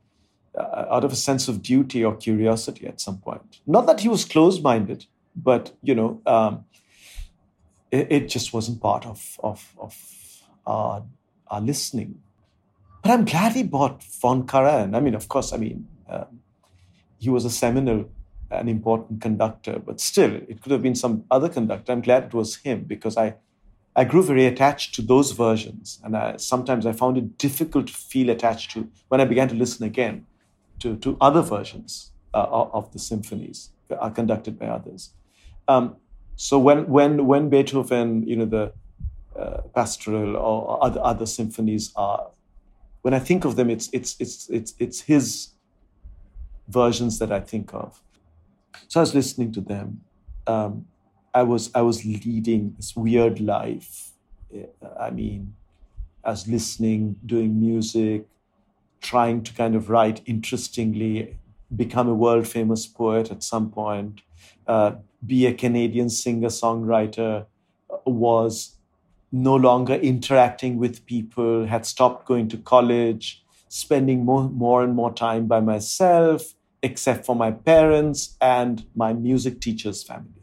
out 0.58 1.04
of 1.04 1.12
a 1.12 1.16
sense 1.16 1.48
of 1.48 1.62
duty 1.62 2.04
or 2.04 2.14
curiosity 2.14 2.86
at 2.86 3.00
some 3.00 3.18
point. 3.18 3.60
Not 3.66 3.86
that 3.86 4.00
he 4.00 4.08
was 4.08 4.24
closed-minded, 4.24 5.06
but 5.34 5.72
you 5.82 5.94
know, 5.94 6.20
um, 6.26 6.64
it, 7.90 8.12
it, 8.12 8.28
just 8.28 8.52
wasn't 8.52 8.80
part 8.80 9.06
of 9.06 9.38
of, 9.42 9.74
of 9.78 9.96
our, 10.66 11.04
our 11.48 11.60
listening. 11.60 12.20
But 13.02 13.12
I'm 13.12 13.24
glad 13.24 13.52
he 13.52 13.62
bought 13.62 14.02
Von 14.04 14.46
Karajan. 14.46 14.94
I 14.94 15.00
mean, 15.00 15.14
of 15.14 15.28
course, 15.28 15.52
I 15.52 15.56
mean, 15.56 15.88
uh, 16.08 16.24
he 17.18 17.30
was 17.30 17.44
a 17.44 17.50
seminal, 17.50 18.10
an 18.50 18.68
important 18.68 19.22
conductor, 19.22 19.78
but 19.78 20.00
still, 20.00 20.34
it 20.34 20.62
could 20.62 20.72
have 20.72 20.82
been 20.82 20.94
some 20.94 21.24
other 21.30 21.48
conductor. 21.48 21.92
I'm 21.92 22.02
glad 22.02 22.24
it 22.24 22.34
was 22.34 22.56
him 22.56 22.84
because 22.84 23.16
I, 23.16 23.36
I 23.96 24.04
grew 24.04 24.22
very 24.22 24.46
attached 24.46 24.94
to 24.96 25.02
those 25.02 25.32
versions. 25.32 26.00
And 26.04 26.16
I, 26.16 26.36
sometimes 26.36 26.86
I 26.86 26.92
found 26.92 27.16
it 27.16 27.38
difficult 27.38 27.88
to 27.88 27.92
feel 27.92 28.30
attached 28.30 28.70
to 28.72 28.88
when 29.08 29.20
I 29.20 29.24
began 29.24 29.48
to 29.48 29.54
listen 29.54 29.84
again 29.84 30.26
to, 30.82 30.96
to 30.96 31.16
other 31.20 31.42
versions 31.42 32.12
uh, 32.34 32.46
of 32.78 32.92
the 32.92 32.98
symphonies 32.98 33.70
are 34.00 34.10
conducted 34.10 34.58
by 34.58 34.66
others. 34.66 35.10
Um, 35.68 35.96
so 36.36 36.58
when, 36.58 36.86
when, 36.88 37.26
when 37.26 37.48
Beethoven, 37.48 38.26
you 38.26 38.36
know, 38.36 38.44
the 38.46 38.72
uh, 39.38 39.62
pastoral 39.74 40.36
or 40.36 40.82
other, 40.84 41.00
other 41.02 41.26
symphonies 41.26 41.92
are 41.96 42.32
when 43.02 43.14
I 43.14 43.18
think 43.18 43.44
of 43.44 43.56
them, 43.56 43.68
it's 43.68 43.88
it's 43.92 44.16
it's 44.20 44.48
it's 44.48 44.74
it's 44.78 45.00
his 45.02 45.48
versions 46.68 47.18
that 47.18 47.32
I 47.32 47.40
think 47.40 47.74
of. 47.74 48.00
So 48.88 49.00
I 49.00 49.02
was 49.02 49.14
listening 49.14 49.52
to 49.52 49.60
them. 49.60 50.02
Um, 50.46 50.86
I 51.34 51.42
was 51.42 51.70
I 51.74 51.82
was 51.82 52.04
leading 52.04 52.74
this 52.76 52.94
weird 52.96 53.40
life. 53.40 54.12
I 54.98 55.10
mean, 55.10 55.54
I 56.24 56.30
was 56.30 56.46
listening, 56.46 57.16
doing 57.26 57.58
music, 57.58 58.26
trying 59.02 59.42
to 59.42 59.52
kind 59.52 59.74
of 59.74 59.90
write 59.90 60.22
interestingly, 60.26 61.36
become 61.74 62.08
a 62.08 62.14
world 62.14 62.46
famous 62.48 62.86
poet 62.86 63.30
at 63.30 63.42
some 63.42 63.70
point, 63.70 64.22
uh, 64.66 64.92
be 65.26 65.46
a 65.46 65.54
Canadian 65.54 66.08
singer 66.08 66.48
songwriter, 66.48 67.46
was 68.06 68.76
no 69.30 69.54
longer 69.56 69.94
interacting 69.94 70.78
with 70.78 71.04
people, 71.06 71.66
had 71.66 71.86
stopped 71.86 72.26
going 72.26 72.48
to 72.48 72.58
college, 72.58 73.44
spending 73.68 74.24
more, 74.24 74.48
more 74.50 74.84
and 74.84 74.94
more 74.94 75.12
time 75.12 75.46
by 75.46 75.60
myself, 75.60 76.54
except 76.82 77.24
for 77.24 77.34
my 77.34 77.50
parents 77.50 78.36
and 78.40 78.84
my 78.94 79.12
music 79.12 79.60
teacher's 79.60 80.02
family. 80.02 80.42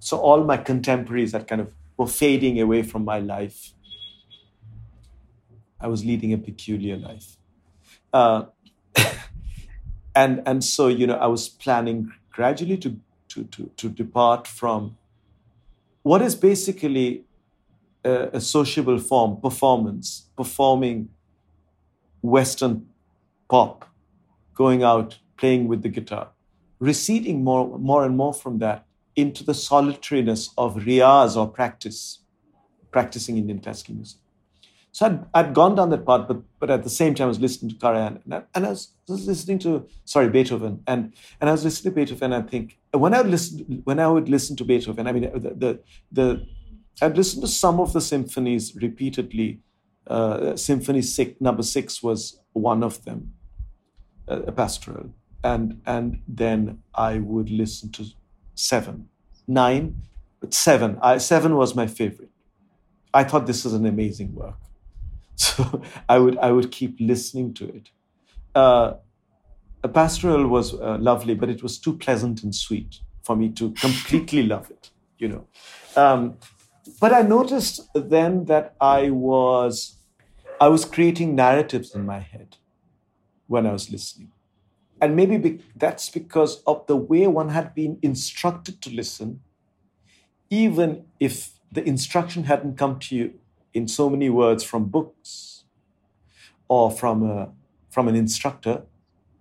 So 0.00 0.18
all 0.18 0.44
my 0.44 0.58
contemporaries 0.58 1.32
that 1.32 1.48
kind 1.48 1.60
of 1.60 1.72
were 1.96 2.06
fading 2.06 2.60
away 2.60 2.82
from 2.82 3.04
my 3.04 3.20
life. 3.20 3.72
I 5.80 5.86
was 5.86 6.04
leading 6.04 6.32
a 6.32 6.38
peculiar 6.38 6.96
life. 6.96 7.36
Uh, 8.14 8.44
and, 10.14 10.40
and 10.46 10.62
so, 10.62 10.86
you 10.86 11.06
know, 11.06 11.16
I 11.16 11.26
was 11.26 11.48
planning 11.48 12.12
gradually 12.30 12.78
to, 12.78 13.00
to, 13.30 13.44
to, 13.44 13.70
to 13.76 13.88
depart 13.88 14.46
from 14.46 14.96
what 16.02 16.22
is 16.22 16.36
basically 16.36 17.24
a, 18.04 18.28
a 18.34 18.40
sociable 18.40 18.98
form, 18.98 19.40
performance, 19.40 20.28
performing 20.36 21.08
Western 22.22 22.86
pop, 23.50 23.90
going 24.54 24.84
out, 24.84 25.18
playing 25.36 25.66
with 25.66 25.82
the 25.82 25.88
guitar, 25.88 26.28
receding 26.78 27.42
more, 27.42 27.78
more 27.78 28.04
and 28.04 28.16
more 28.16 28.32
from 28.32 28.60
that 28.60 28.86
into 29.16 29.42
the 29.42 29.54
solitariness 29.54 30.50
of 30.56 30.76
riyaz 30.76 31.36
or 31.36 31.48
practice, 31.48 32.20
practicing 32.92 33.38
Indian 33.38 33.58
classical 33.58 33.96
music. 33.96 34.20
So 34.94 35.06
I'd, 35.06 35.18
I'd 35.34 35.54
gone 35.54 35.74
down 35.74 35.90
that 35.90 36.06
path, 36.06 36.26
but 36.28 36.40
but 36.60 36.70
at 36.70 36.84
the 36.84 36.94
same 37.00 37.14
time 37.14 37.26
I 37.26 37.34
was 37.34 37.40
listening 37.40 37.70
to 37.72 37.78
Karajan 37.82 38.14
and 38.24 38.34
I, 38.34 38.42
and 38.54 38.66
I 38.66 38.70
was, 38.70 38.82
was 39.08 39.26
listening 39.26 39.58
to 39.60 39.70
sorry 40.04 40.28
Beethoven 40.28 40.74
and 40.86 41.12
and 41.40 41.50
I 41.50 41.52
was 41.52 41.64
listening 41.64 41.92
to 41.92 41.96
Beethoven. 41.96 42.32
I 42.32 42.42
think 42.42 42.78
when 42.92 43.12
I 43.12 43.18
would 43.20 43.32
listen 43.36 43.82
when 43.88 43.98
I 43.98 44.08
would 44.14 44.28
listen 44.28 44.54
to 44.56 44.64
Beethoven, 44.64 45.08
I 45.08 45.12
mean 45.12 45.24
the 45.44 45.50
the, 45.62 45.70
the 46.18 46.26
I'd 47.02 47.16
listen 47.16 47.40
to 47.40 47.48
some 47.48 47.80
of 47.80 47.92
the 47.92 48.00
symphonies 48.00 48.64
repeatedly. 48.86 49.60
Uh, 50.06 50.54
Symphony 50.54 51.00
six, 51.00 51.40
number 51.40 51.62
six 51.62 52.02
was 52.02 52.38
one 52.52 52.84
of 52.84 53.02
them, 53.06 53.32
uh, 54.28 54.42
a 54.42 54.52
pastoral, 54.52 55.08
and 55.42 55.80
and 55.86 56.20
then 56.28 56.82
I 56.94 57.12
would 57.30 57.48
listen 57.50 57.90
to 57.92 58.04
seven, 58.54 59.08
nine, 59.48 60.02
but 60.40 60.52
seven. 60.52 60.98
I, 61.00 61.16
seven 61.18 61.56
was 61.56 61.74
my 61.74 61.86
favorite. 61.86 62.30
I 63.14 63.24
thought 63.24 63.46
this 63.46 63.64
was 63.64 63.72
an 63.72 63.86
amazing 63.86 64.34
work, 64.34 64.58
so 65.36 65.82
I 66.08 66.18
would 66.18 66.38
I 66.38 66.50
would 66.50 66.70
keep 66.70 66.96
listening 67.00 67.54
to 67.54 67.64
it. 67.68 67.90
Uh, 68.54 68.94
a 69.82 69.88
pastoral 69.88 70.46
was 70.46 70.74
uh, 70.74 70.96
lovely, 71.00 71.34
but 71.34 71.48
it 71.48 71.62
was 71.62 71.78
too 71.78 71.96
pleasant 71.96 72.42
and 72.42 72.54
sweet 72.54 73.00
for 73.22 73.36
me 73.36 73.50
to 73.50 73.72
completely 73.72 74.42
love 74.54 74.70
it. 74.70 74.90
You 75.18 75.28
know, 75.28 75.46
um, 75.96 76.36
but 77.00 77.12
I 77.12 77.22
noticed 77.22 77.88
then 77.94 78.44
that 78.46 78.74
I 78.80 79.10
was 79.10 79.96
I 80.60 80.68
was 80.68 80.84
creating 80.84 81.34
narratives 81.34 81.94
in 81.94 82.06
my 82.06 82.20
head 82.20 82.56
when 83.46 83.66
I 83.66 83.72
was 83.72 83.90
listening. 83.90 84.30
And 85.00 85.16
maybe 85.16 85.36
be, 85.38 85.60
that's 85.76 86.08
because 86.08 86.62
of 86.62 86.86
the 86.86 86.96
way 86.96 87.26
one 87.26 87.50
had 87.50 87.74
been 87.74 87.98
instructed 88.00 88.80
to 88.82 88.90
listen, 88.90 89.40
even 90.48 91.04
if 91.18 91.58
the 91.70 91.86
instruction 91.86 92.44
hadn't 92.44 92.78
come 92.78 92.98
to 93.00 93.16
you 93.16 93.34
in 93.74 93.88
so 93.88 94.08
many 94.08 94.30
words 94.30 94.64
from 94.64 94.86
books 94.86 95.64
or 96.68 96.90
from, 96.90 97.22
a, 97.22 97.52
from 97.90 98.08
an 98.08 98.14
instructor, 98.14 98.82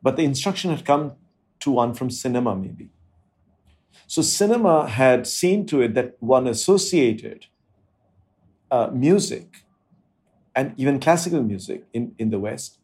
but 0.01 0.17
the 0.17 0.23
instruction 0.23 0.71
had 0.71 0.83
come 0.83 1.13
to 1.61 1.71
one 1.71 1.93
from 1.93 2.09
cinema, 2.09 2.55
maybe. 2.55 2.89
So, 4.07 4.21
cinema 4.21 4.89
had 4.89 5.25
seen 5.25 5.65
to 5.67 5.81
it 5.81 5.93
that 5.93 6.17
one 6.19 6.47
associated 6.47 7.45
uh, 8.69 8.89
music 8.91 9.63
and 10.55 10.73
even 10.77 10.99
classical 10.99 11.41
music 11.41 11.85
in, 11.93 12.13
in 12.17 12.29
the 12.29 12.39
West 12.39 12.79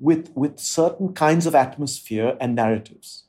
with, 0.00 0.32
with 0.34 0.58
certain 0.58 1.12
kinds 1.12 1.46
of 1.46 1.54
atmosphere 1.54 2.36
and 2.40 2.54
narratives. 2.54 3.24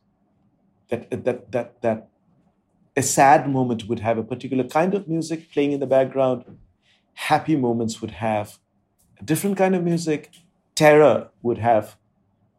That, 0.89 1.09
that, 1.25 1.51
that, 1.51 1.81
that 1.81 2.07
a 2.95 3.01
sad 3.01 3.49
moment 3.49 3.87
would 3.87 3.99
have 3.99 4.17
a 4.17 4.23
particular 4.23 4.63
kind 4.63 4.93
of 4.93 5.07
music 5.07 5.51
playing 5.51 5.71
in 5.71 5.79
the 5.79 5.87
background, 5.87 6.45
happy 7.13 7.55
moments 7.55 8.01
would 8.01 8.11
have 8.11 8.59
a 9.19 9.23
different 9.23 9.57
kind 9.57 9.75
of 9.75 9.83
music, 9.83 10.31
terror 10.75 11.29
would 11.41 11.59
have 11.59 11.97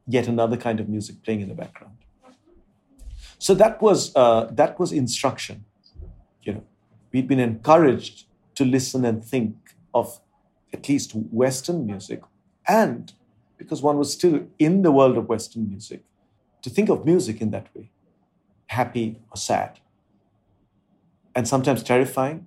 yet 0.06 0.28
another 0.28 0.56
kind 0.56 0.80
of 0.80 0.88
music 0.88 1.22
playing 1.22 1.40
in 1.40 1.48
the 1.48 1.54
background. 1.54 1.96
So 3.38 3.54
that 3.54 3.82
was, 3.82 4.14
uh, 4.16 4.48
that 4.52 4.78
was 4.78 4.92
instruction. 4.92 5.64
You 6.42 6.54
know, 6.54 6.64
we'd 7.12 7.28
been 7.28 7.40
encouraged 7.40 8.26
to 8.54 8.64
listen 8.64 9.04
and 9.04 9.24
think 9.24 9.56
of 9.92 10.20
at 10.72 10.88
least 10.88 11.12
Western 11.14 11.86
music 11.86 12.22
and 12.66 13.12
because 13.56 13.82
one 13.82 13.98
was 13.98 14.12
still 14.12 14.46
in 14.58 14.82
the 14.82 14.92
world 14.92 15.16
of 15.16 15.28
Western 15.28 15.68
music, 15.68 16.02
to 16.62 16.70
think 16.70 16.88
of 16.88 17.04
music 17.04 17.40
in 17.40 17.50
that 17.50 17.74
way 17.74 17.90
happy 18.66 19.16
or 19.30 19.36
sad, 19.36 19.78
and 21.34 21.46
sometimes 21.46 21.82
terrifying. 21.82 22.46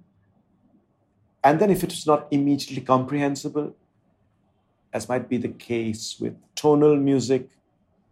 And 1.48 1.62
then, 1.62 1.70
if 1.70 1.82
it 1.82 1.92
was 1.92 2.06
not 2.06 2.28
immediately 2.30 2.82
comprehensible, 2.82 3.74
as 4.92 5.08
might 5.08 5.30
be 5.30 5.38
the 5.38 5.48
case 5.48 6.18
with 6.20 6.36
tonal 6.56 6.98
music, 6.98 7.48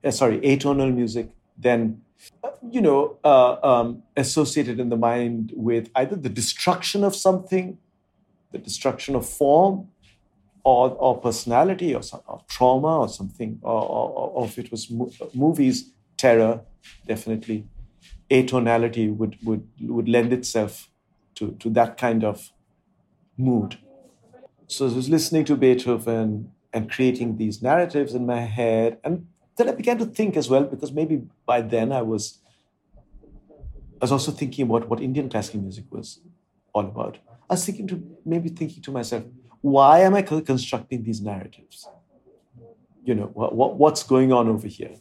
uh, 0.06 0.12
sorry, 0.12 0.39
atonal 0.39 0.95
music, 0.95 1.32
then 1.58 2.02
you 2.71 2.80
know, 2.80 3.17
uh, 3.26 3.58
um, 3.62 4.04
associated 4.15 4.80
in 4.80 4.88
the 4.88 4.95
mind 4.95 5.52
with 5.54 5.89
either 5.95 6.15
the 6.15 6.30
destruction 6.30 7.04
of 7.04 7.13
something, 7.13 7.78
the 8.54 8.58
destruction 8.58 9.17
of 9.17 9.28
form, 9.28 9.89
or, 10.63 10.91
or 10.91 11.19
personality 11.19 11.93
or, 11.93 12.04
some, 12.04 12.21
or 12.28 12.41
trauma 12.48 13.00
or 13.02 13.10
something, 13.10 13.60
or, 13.62 13.82
or, 13.82 14.30
or 14.36 14.45
if 14.45 14.58
it 14.58 14.71
was 14.71 14.89
mo- 14.89 15.12
movies, 15.34 15.91
terror, 16.15 16.62
definitely. 17.06 17.67
Atonality 18.32 19.13
would, 19.13 19.38
would, 19.43 19.67
would 19.82 20.08
lend 20.08 20.32
itself 20.32 20.89
to, 21.36 21.52
to 21.60 21.69
that 21.71 21.98
kind 21.98 22.24
of 22.24 22.50
mood. 23.38 23.78
So 24.67 24.88
I 24.88 24.93
was 24.93 25.10
listening 25.10 25.45
to 25.45 25.56
Beethoven 25.56 26.52
and 26.74 26.91
creating 26.91 27.38
these 27.38 27.62
narratives 27.62 28.13
in 28.13 28.26
my 28.26 28.41
head. 28.41 28.98
And 29.04 29.28
then 29.58 29.69
I 29.69 29.71
began 29.71 29.98
to 30.00 30.06
think 30.06 30.36
as 30.36 30.50
well, 30.50 30.63
because 30.63 30.91
maybe 30.91 31.24
by 31.45 31.62
then 31.62 31.91
I 31.91 32.02
was 32.02 32.39
I 34.02 34.04
was 34.06 34.12
also 34.12 34.32
thinking 34.32 34.65
about 34.65 34.89
what 34.89 35.00
Indian 35.02 35.30
classical 35.30 35.62
music 35.62 35.86
was 35.89 36.19
all 36.74 36.86
about. 36.86 37.17
I 37.50 37.54
was 37.54 37.65
thinking 37.65 37.88
to 37.88 38.04
maybe 38.26 38.50
thinking 38.50 38.84
to 38.84 38.91
myself, 38.91 39.24
why 39.62 40.02
am 40.02 40.15
I 40.15 40.21
constructing 40.21 41.04
these 41.04 41.21
narratives? 41.21 41.88
You 43.04 43.15
know, 43.15 43.28
what, 43.34 43.56
what, 43.56 43.78
what's 43.78 44.04
going 44.04 44.34
on 44.34 44.50
over 44.50 44.67
here? 44.67 44.95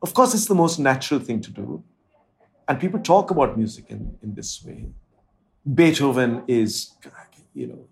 Of 0.00 0.14
course, 0.14 0.32
it's 0.32 0.46
the 0.46 0.54
most 0.54 0.78
natural 0.78 1.20
thing 1.20 1.40
to 1.42 1.50
do. 1.50 1.84
And 2.66 2.80
people 2.80 3.00
talk 3.00 3.30
about 3.30 3.58
music 3.58 3.90
in, 3.90 4.16
in 4.22 4.34
this 4.34 4.64
way. 4.64 4.86
Beethoven 5.74 6.42
is, 6.48 6.92
you 7.58 7.66
know, 7.66 7.84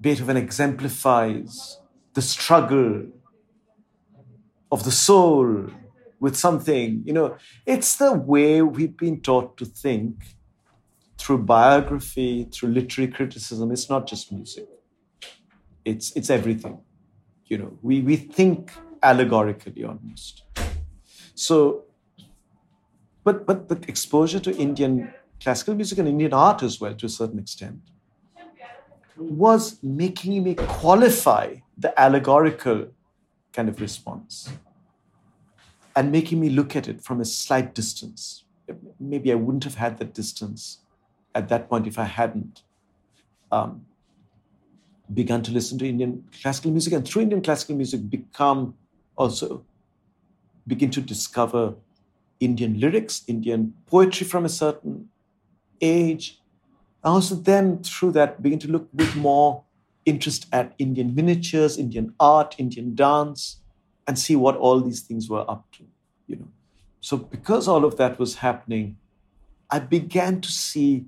Beethoven 0.00 0.36
exemplifies 0.36 1.78
the 2.14 2.22
struggle 2.22 3.06
of 4.70 4.84
the 4.84 4.92
soul 4.92 5.70
with 6.20 6.36
something. 6.36 7.02
You 7.06 7.14
know, 7.14 7.36
it's 7.66 7.96
the 7.96 8.12
way 8.12 8.60
we've 8.62 8.96
been 8.96 9.20
taught 9.20 9.56
to 9.56 9.64
think 9.64 10.14
through 11.16 11.38
biography, 11.38 12.46
through 12.52 12.70
literary 12.70 13.10
criticism. 13.10 13.72
It's 13.72 13.88
not 13.88 14.06
just 14.06 14.30
music. 14.30 14.68
It's, 15.84 16.14
it's 16.14 16.30
everything. 16.30 16.78
You 17.46 17.58
know, 17.58 17.78
we, 17.82 18.02
we 18.02 18.16
think 18.16 18.70
allegorically 19.02 19.84
almost. 19.84 20.42
So, 21.34 21.84
but, 23.24 23.46
but 23.46 23.68
the 23.68 23.78
exposure 23.88 24.40
to 24.40 24.54
Indian 24.56 25.12
classical 25.40 25.74
music 25.74 25.98
and 25.98 26.08
Indian 26.08 26.34
art 26.34 26.62
as 26.62 26.80
well, 26.80 26.94
to 26.94 27.06
a 27.06 27.08
certain 27.08 27.38
extent, 27.38 27.80
was 29.18 29.82
making 29.82 30.42
me 30.42 30.54
qualify 30.54 31.56
the 31.76 31.98
allegorical 32.00 32.88
kind 33.52 33.68
of 33.68 33.80
response 33.80 34.50
and 35.96 36.12
making 36.12 36.40
me 36.40 36.48
look 36.48 36.76
at 36.76 36.88
it 36.88 37.02
from 37.02 37.20
a 37.20 37.24
slight 37.24 37.74
distance. 37.74 38.44
Maybe 39.00 39.32
I 39.32 39.34
wouldn't 39.34 39.64
have 39.64 39.74
had 39.74 39.98
that 39.98 40.14
distance 40.14 40.78
at 41.34 41.48
that 41.48 41.68
point 41.68 41.86
if 41.86 41.98
I 41.98 42.04
hadn't 42.04 42.62
um, 43.50 43.86
began 45.12 45.42
to 45.42 45.50
listen 45.50 45.78
to 45.78 45.88
Indian 45.88 46.24
classical 46.40 46.70
music, 46.70 46.92
and 46.92 47.06
through 47.06 47.22
Indian 47.22 47.42
classical 47.42 47.76
music, 47.76 48.08
become 48.10 48.74
also 49.16 49.64
begin 50.66 50.90
to 50.90 51.00
discover 51.00 51.74
Indian 52.40 52.78
lyrics, 52.78 53.24
Indian 53.26 53.74
poetry 53.86 54.26
from 54.26 54.44
a 54.44 54.48
certain 54.48 55.08
age. 55.80 56.40
And 57.04 57.14
also, 57.14 57.34
then 57.34 57.82
through 57.82 58.12
that, 58.12 58.42
begin 58.42 58.58
to 58.60 58.68
look 58.68 58.88
with 58.92 59.14
more 59.16 59.64
interest 60.04 60.46
at 60.52 60.74
Indian 60.78 61.14
miniatures, 61.14 61.78
Indian 61.78 62.14
art, 62.18 62.54
Indian 62.58 62.94
dance, 62.94 63.60
and 64.06 64.18
see 64.18 64.36
what 64.36 64.56
all 64.56 64.80
these 64.80 65.02
things 65.02 65.28
were 65.28 65.48
up 65.50 65.70
to. 65.72 65.84
You 66.26 66.36
know, 66.36 66.48
so 67.00 67.16
because 67.16 67.68
all 67.68 67.84
of 67.84 67.96
that 67.96 68.18
was 68.18 68.36
happening, 68.36 68.96
I 69.70 69.78
began 69.78 70.40
to 70.40 70.50
see 70.50 71.06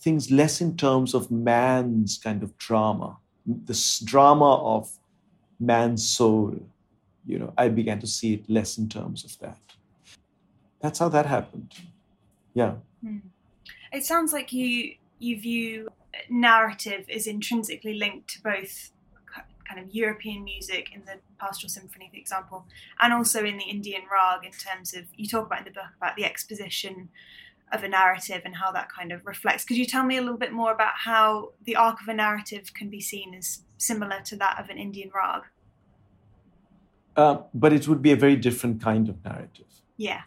things 0.00 0.30
less 0.30 0.60
in 0.60 0.76
terms 0.76 1.14
of 1.14 1.30
man's 1.30 2.18
kind 2.18 2.42
of 2.42 2.56
drama 2.58 3.18
this 3.46 3.98
drama 4.00 4.56
of 4.56 4.90
man's 5.60 6.08
soul, 6.08 6.58
you 7.26 7.38
know, 7.38 7.52
I 7.56 7.68
began 7.68 8.00
to 8.00 8.06
see 8.06 8.34
it 8.34 8.48
less 8.48 8.78
in 8.78 8.88
terms 8.88 9.24
of 9.24 9.38
that. 9.38 9.58
That's 10.80 10.98
how 10.98 11.08
that 11.10 11.26
happened. 11.26 11.74
Yeah. 12.54 12.74
Hmm. 13.02 13.18
It 13.92 14.04
sounds 14.04 14.32
like 14.32 14.52
you 14.52 14.94
you 15.24 15.40
view 15.40 15.88
narrative 16.28 17.06
as 17.12 17.26
intrinsically 17.26 17.94
linked 17.94 18.28
to 18.28 18.42
both 18.42 18.90
kind 19.68 19.80
of 19.80 19.94
European 19.94 20.44
music 20.44 20.90
in 20.94 21.04
the 21.04 21.14
Pastoral 21.38 21.70
Symphony, 21.70 22.10
for 22.12 22.18
example, 22.18 22.66
and 23.00 23.12
also 23.12 23.44
in 23.44 23.56
the 23.56 23.64
Indian 23.64 24.02
Rag 24.10 24.44
in 24.44 24.52
terms 24.52 24.94
of 24.94 25.04
you 25.16 25.26
talk 25.26 25.46
about 25.46 25.60
in 25.60 25.64
the 25.64 25.70
book 25.70 25.90
about 25.96 26.16
the 26.16 26.24
exposition 26.24 27.08
of 27.72 27.82
a 27.82 27.88
narrative 27.88 28.42
and 28.44 28.54
how 28.54 28.70
that 28.72 28.88
kind 28.92 29.10
of 29.10 29.24
reflects. 29.26 29.64
Could 29.64 29.78
you 29.78 29.86
tell 29.86 30.04
me 30.04 30.16
a 30.18 30.20
little 30.20 30.36
bit 30.36 30.52
more 30.52 30.70
about 30.72 30.92
how 30.96 31.52
the 31.64 31.76
arc 31.76 32.00
of 32.02 32.08
a 32.08 32.14
narrative 32.14 32.72
can 32.74 32.88
be 32.90 33.00
seen 33.00 33.34
as 33.34 33.62
similar 33.78 34.20
to 34.26 34.36
that 34.36 34.60
of 34.60 34.68
an 34.68 34.78
Indian 34.78 35.10
rag? 35.14 35.42
Uh, 37.16 37.38
but 37.54 37.72
it 37.72 37.88
would 37.88 38.02
be 38.02 38.12
a 38.12 38.16
very 38.16 38.36
different 38.36 38.82
kind 38.82 39.08
of 39.08 39.24
narrative. 39.24 39.82
Yeah. 39.96 40.22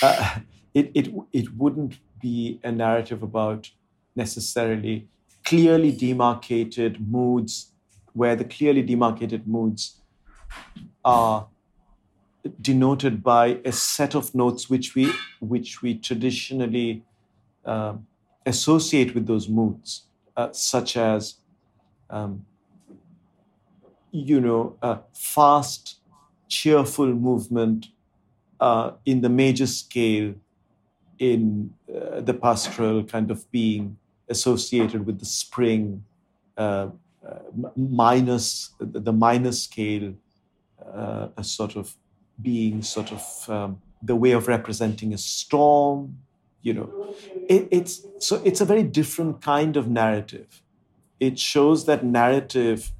Uh, 0.00 0.38
it, 0.74 0.90
it, 0.94 1.14
it 1.32 1.54
wouldn't 1.56 1.98
be 2.20 2.58
a 2.64 2.72
narrative 2.72 3.22
about 3.22 3.70
necessarily 4.14 5.08
clearly 5.44 5.92
demarcated 5.92 7.00
moods 7.08 7.72
where 8.12 8.36
the 8.36 8.44
clearly 8.44 8.82
demarcated 8.82 9.46
moods 9.46 10.00
are 11.04 11.48
denoted 12.60 13.22
by 13.22 13.58
a 13.64 13.72
set 13.72 14.14
of 14.14 14.34
notes 14.34 14.68
which 14.68 14.94
we 14.94 15.12
which 15.40 15.82
we 15.82 15.96
traditionally 15.96 17.02
uh, 17.64 17.94
associate 18.46 19.14
with 19.14 19.26
those 19.26 19.48
moods, 19.48 20.06
uh, 20.36 20.48
such 20.52 20.96
as 20.96 21.34
um, 22.10 22.44
you 24.10 24.40
know 24.40 24.76
a 24.82 24.98
fast, 25.12 25.98
cheerful 26.48 27.06
movement 27.06 27.88
uh, 28.60 28.92
in 29.06 29.20
the 29.20 29.28
major 29.28 29.66
scale 29.66 30.34
in 31.18 31.72
uh, 31.88 32.20
the 32.20 32.34
pastoral 32.34 33.04
kind 33.04 33.30
of 33.30 33.50
being 33.52 33.96
associated 34.32 35.06
with 35.06 35.18
the 35.18 35.30
spring, 35.40 36.04
uh, 36.56 36.88
minus 37.76 38.70
the 38.80 39.12
minor 39.12 39.52
scale, 39.52 40.14
a 41.42 41.44
sort 41.44 41.76
of 41.76 41.94
being 42.40 42.82
sort 42.82 43.12
of 43.12 43.22
um, 43.48 43.80
the 44.02 44.16
way 44.16 44.32
of 44.32 44.48
representing 44.48 45.14
a 45.14 45.18
storm 45.18 46.16
you 46.62 46.72
know. 46.72 47.14
It, 47.48 47.68
it's 47.70 48.06
so 48.18 48.40
it's 48.44 48.60
a 48.60 48.64
very 48.64 48.84
different 48.84 49.42
kind 49.42 49.76
of 49.76 49.88
narrative. 49.88 50.62
It 51.20 51.38
shows 51.38 51.84
that 51.86 52.04
narrative 52.04 52.92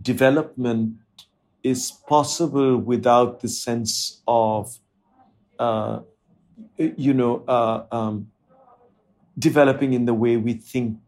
development 0.00 0.96
is 1.62 1.90
possible 1.90 2.76
without 2.76 3.40
the 3.40 3.48
sense 3.48 4.22
of 4.28 4.78
uh, 5.58 6.00
you 6.76 7.14
know 7.14 7.42
uh, 7.48 7.84
um, 7.90 8.30
developing 9.38 9.92
in 9.92 10.04
the 10.04 10.14
way 10.14 10.36
we 10.36 10.54
think 10.54 10.98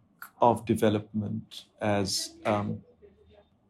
of 0.41 0.65
development 0.65 1.65
as 1.81 2.35
um, 2.47 2.81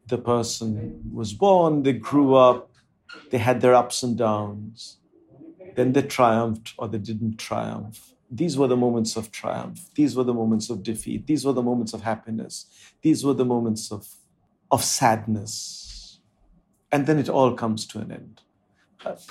the 0.07 0.17
person 0.17 1.01
was 1.13 1.33
born 1.33 1.83
they 1.83 1.93
grew 1.93 2.35
up 2.35 2.71
they 3.29 3.37
had 3.37 3.61
their 3.61 3.73
ups 3.73 4.03
and 4.03 4.17
downs. 4.17 4.97
Then 5.75 5.93
they 5.93 6.01
triumphed 6.01 6.73
or 6.77 6.87
they 6.87 6.97
didn't 6.97 7.37
triumph. 7.37 8.13
These 8.29 8.57
were 8.57 8.67
the 8.67 8.77
moments 8.77 9.15
of 9.15 9.31
triumph. 9.31 9.89
These 9.95 10.15
were 10.15 10.23
the 10.23 10.33
moments 10.33 10.69
of 10.69 10.83
defeat. 10.83 11.27
These 11.27 11.45
were 11.45 11.53
the 11.53 11.61
moments 11.61 11.93
of 11.93 12.01
happiness. 12.01 12.65
These 13.01 13.25
were 13.25 13.33
the 13.33 13.45
moments 13.45 13.91
of, 13.91 14.07
of 14.69 14.83
sadness. 14.83 16.19
And 16.91 17.07
then 17.07 17.19
it 17.19 17.29
all 17.29 17.53
comes 17.53 17.85
to 17.87 17.99
an 17.99 18.11
end. 18.11 18.41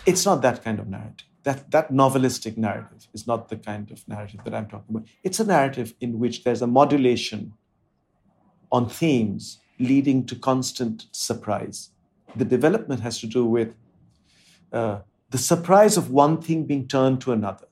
It's 0.04 0.26
not 0.26 0.42
that 0.42 0.64
kind 0.64 0.78
of 0.78 0.88
narrative. 0.88 1.26
That, 1.44 1.70
that 1.70 1.90
novelistic 1.90 2.58
narrative 2.58 3.08
is 3.14 3.26
not 3.26 3.48
the 3.48 3.56
kind 3.56 3.90
of 3.90 4.06
narrative 4.06 4.40
that 4.44 4.54
I'm 4.54 4.68
talking 4.68 4.94
about. 4.94 5.08
It's 5.22 5.40
a 5.40 5.44
narrative 5.44 5.94
in 6.00 6.18
which 6.18 6.44
there's 6.44 6.60
a 6.60 6.66
modulation 6.66 7.54
on 8.70 8.88
themes 8.88 9.58
leading 9.78 10.26
to 10.26 10.36
constant 10.36 11.06
surprise 11.12 11.90
the 12.36 12.44
development 12.44 13.00
has 13.00 13.18
to 13.20 13.26
do 13.26 13.44
with 13.44 13.74
uh, 14.72 15.00
the 15.30 15.38
surprise 15.38 15.96
of 15.96 16.10
one 16.10 16.40
thing 16.40 16.64
being 16.64 16.86
turned 16.86 17.20
to 17.22 17.32
another 17.32 17.66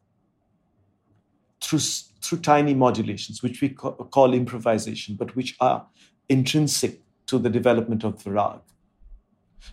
through, 1.60 1.80
through 2.22 2.38
tiny 2.38 2.74
modulations, 2.74 3.42
which 3.42 3.60
we 3.60 3.70
ca- 3.70 3.92
call 3.92 4.34
improvisation, 4.34 5.16
but 5.16 5.34
which 5.36 5.56
are 5.60 5.86
intrinsic 6.28 7.00
to 7.26 7.38
the 7.38 7.50
development 7.50 8.04
of 8.04 8.22
the 8.24 8.32
rag. 8.32 8.60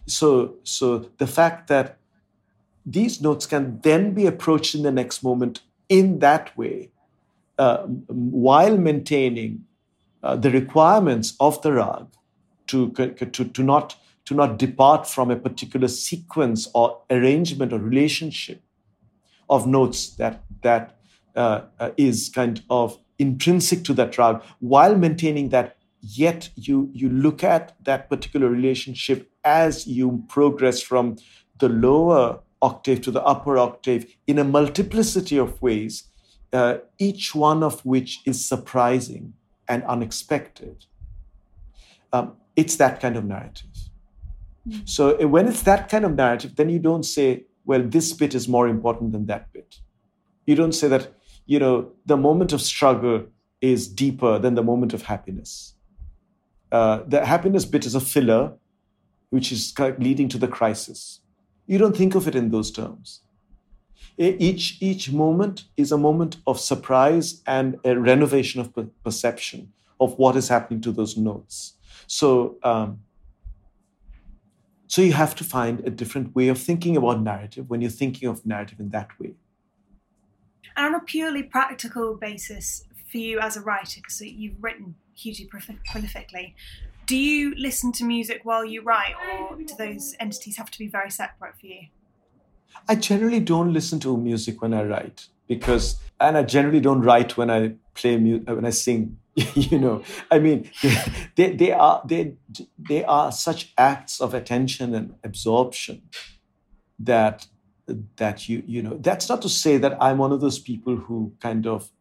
So, 0.08 0.56
so 0.64 1.10
the 1.18 1.28
fact 1.28 1.68
that 1.68 1.98
these 2.86 3.22
notes 3.22 3.46
can 3.46 3.80
then 3.82 4.14
be 4.14 4.26
approached 4.26 4.76
in 4.76 4.84
the 4.84 4.92
next 4.92 5.24
moment 5.24 5.62
in 5.90 6.20
that 6.20 6.56
way, 6.58 6.92
uh, 7.58 7.84
while 8.08 8.78
maintaining 8.78 9.66
uh, 10.24 10.36
the 10.36 10.52
requirements 10.52 11.36
of 11.40 11.62
the 11.62 11.74
rag 11.74 12.06
to, 12.68 12.92
to, 12.92 13.46
to 13.46 13.64
not 13.64 13.96
to 14.26 14.34
not 14.34 14.58
depart 14.58 15.08
from 15.08 15.30
a 15.30 15.36
particular 15.36 15.88
sequence 15.88 16.68
or 16.74 17.02
arrangement 17.12 17.72
or 17.72 17.78
relationship 17.80 18.62
of 19.50 19.68
notes 19.68 20.10
that 20.16 20.44
that 20.64 20.98
uh, 21.36 21.62
uh, 21.80 21.92
is 21.98 22.32
kind 22.34 22.64
of 22.70 22.98
intrinsic 23.20 23.84
to 23.84 23.94
that 23.94 24.18
rag 24.18 24.42
while 24.60 24.96
maintaining 24.96 25.50
that 25.50 25.78
yet 26.02 26.50
you 26.56 26.90
you 26.94 27.10
look 27.10 27.44
at 27.44 27.76
that 27.84 28.10
particular 28.10 28.50
relationship 28.50 29.30
as 29.44 29.86
you 29.86 30.24
progress 30.28 30.82
from 30.82 31.16
the 31.60 31.70
lower 31.70 32.40
octave 32.68 33.02
to 33.02 33.12
the 33.12 33.24
upper 33.34 33.58
octave 33.58 34.06
in 34.28 34.40
a 34.40 34.44
multiplicity 34.44 35.38
of 35.38 35.62
ways 35.62 36.04
uh, 36.54 36.78
each 36.98 37.36
one 37.36 37.64
of 37.70 37.82
which 37.94 38.22
is 38.26 38.44
surprising 38.54 39.34
and 39.68 39.84
unexpected 39.96 40.86
um, 42.14 42.34
it's 42.56 42.78
that 42.78 43.02
kind 43.02 43.18
of 43.18 43.26
narrative 43.26 43.86
Mm. 44.68 44.88
So 44.88 45.16
eh, 45.16 45.26
when 45.26 45.48
it's 45.48 45.64
that 45.64 45.90
kind 45.90 46.06
of 46.06 46.16
narrative, 46.16 46.56
then 46.56 46.70
you 46.70 46.80
don't 46.80 47.04
say, 47.04 47.46
well, 47.66 47.82
this 47.84 48.14
bit 48.14 48.36
is 48.36 48.48
more 48.48 48.68
important 48.68 49.12
than 49.12 49.26
that 49.28 49.52
bit. 49.54 49.80
You 50.46 50.56
don't 50.56 50.74
say 50.74 50.88
that, 50.88 51.14
you 51.46 51.60
know, 51.60 51.92
the 52.06 52.18
moment 52.18 52.54
of 52.54 52.62
struggle 52.62 53.26
is 53.62 53.88
deeper 53.88 54.38
than 54.40 54.56
the 54.56 54.64
moment 54.64 54.94
of 54.94 55.04
happiness. 55.04 55.76
Uh, 56.72 57.02
the 57.08 57.26
happiness 57.26 57.66
bit 57.66 57.86
is 57.86 57.96
a 57.96 58.00
filler, 58.00 58.54
which 59.30 59.52
is 59.52 59.74
leading 59.98 60.30
to 60.30 60.38
the 60.38 60.48
crisis. 60.48 61.22
You 61.68 61.78
don't 61.78 61.98
think 61.98 62.16
of 62.16 62.28
it 62.28 62.36
in 62.36 62.52
those 62.52 62.72
terms. 62.72 63.22
Each, 64.18 64.78
each 64.82 65.12
moment 65.12 65.66
is 65.76 65.92
a 65.92 65.98
moment 65.98 66.38
of 66.48 66.60
surprise 66.60 67.42
and 67.46 67.78
a 67.84 68.00
renovation 68.00 68.62
of 68.62 68.74
perception 69.04 69.74
of 70.00 70.18
what 70.18 70.36
is 70.36 70.48
happening 70.48 70.82
to 70.82 70.92
those 70.92 71.18
notes. 71.18 71.74
So, 72.08 72.58
um, 72.64 73.00
so 74.88 75.02
you 75.02 75.14
have 75.14 75.36
to 75.36 75.44
find 75.44 75.82
a 75.82 75.90
different 75.90 76.36
way 76.36 76.48
of 76.48 76.60
thinking 76.60 76.96
about 76.96 77.22
narrative 77.22 77.70
when 77.70 77.82
you're 77.82 77.90
thinking 77.90 78.30
of 78.30 78.46
narrative 78.46 78.80
in 78.80 78.90
that 78.90 79.10
way. 79.20 79.34
And 80.78 80.94
on 80.94 80.96
a 80.96 81.04
purely 81.04 81.44
practical 81.44 82.16
basis 82.16 82.84
for 83.12 83.18
you 83.18 83.40
as 83.40 83.58
a 83.58 83.62
writer, 83.62 84.02
because 84.02 84.22
you've 84.22 84.62
written 84.62 84.96
hugely 85.14 85.48
prolifically, 85.48 86.54
do 87.08 87.16
you 87.16 87.54
listen 87.56 87.92
to 87.94 88.04
music 88.04 88.42
while 88.44 88.66
you 88.66 88.82
write, 88.82 89.16
or 89.32 89.58
do 89.58 89.76
those 89.78 90.16
entities 90.20 90.58
have 90.58 90.72
to 90.72 90.80
be 90.80 90.88
very 90.88 91.12
separate 91.12 91.60
for 91.60 91.68
you? 91.68 91.88
I 92.88 92.96
generally 92.96 93.40
don't 93.40 93.74
listen 93.74 94.00
to 94.02 94.18
music 94.18 94.62
when 94.62 94.74
I 94.74 94.84
write 94.84 95.28
because, 95.48 95.98
and 96.20 96.38
I 96.38 96.44
generally 96.44 96.82
don't 96.82 97.02
write 97.02 97.38
when 97.38 97.50
I 97.50 97.76
play 97.94 98.18
music 98.18 98.48
when 98.50 98.66
I 98.66 98.72
sing 98.72 99.18
you 99.54 99.78
know 99.78 100.02
i 100.32 100.40
mean 100.40 100.70
they, 101.36 101.52
they 101.52 101.72
are 101.72 102.02
they 102.06 102.34
they 102.78 103.04
are 103.04 103.32
such 103.32 103.74
acts 103.78 104.22
of 104.22 104.34
attention 104.34 104.96
and 104.96 105.16
absorption 105.24 106.02
that 106.98 107.48
that 108.16 108.48
you 108.48 108.64
you 108.66 108.82
know 108.82 108.98
that's 109.02 109.28
not 109.28 109.42
to 109.42 109.50
say 109.50 109.78
that 109.78 109.98
i'm 110.02 110.18
one 110.18 110.32
of 110.32 110.40
those 110.40 110.58
people 110.58 110.96
who 110.96 111.34
kind 111.42 111.68
of 111.68 111.92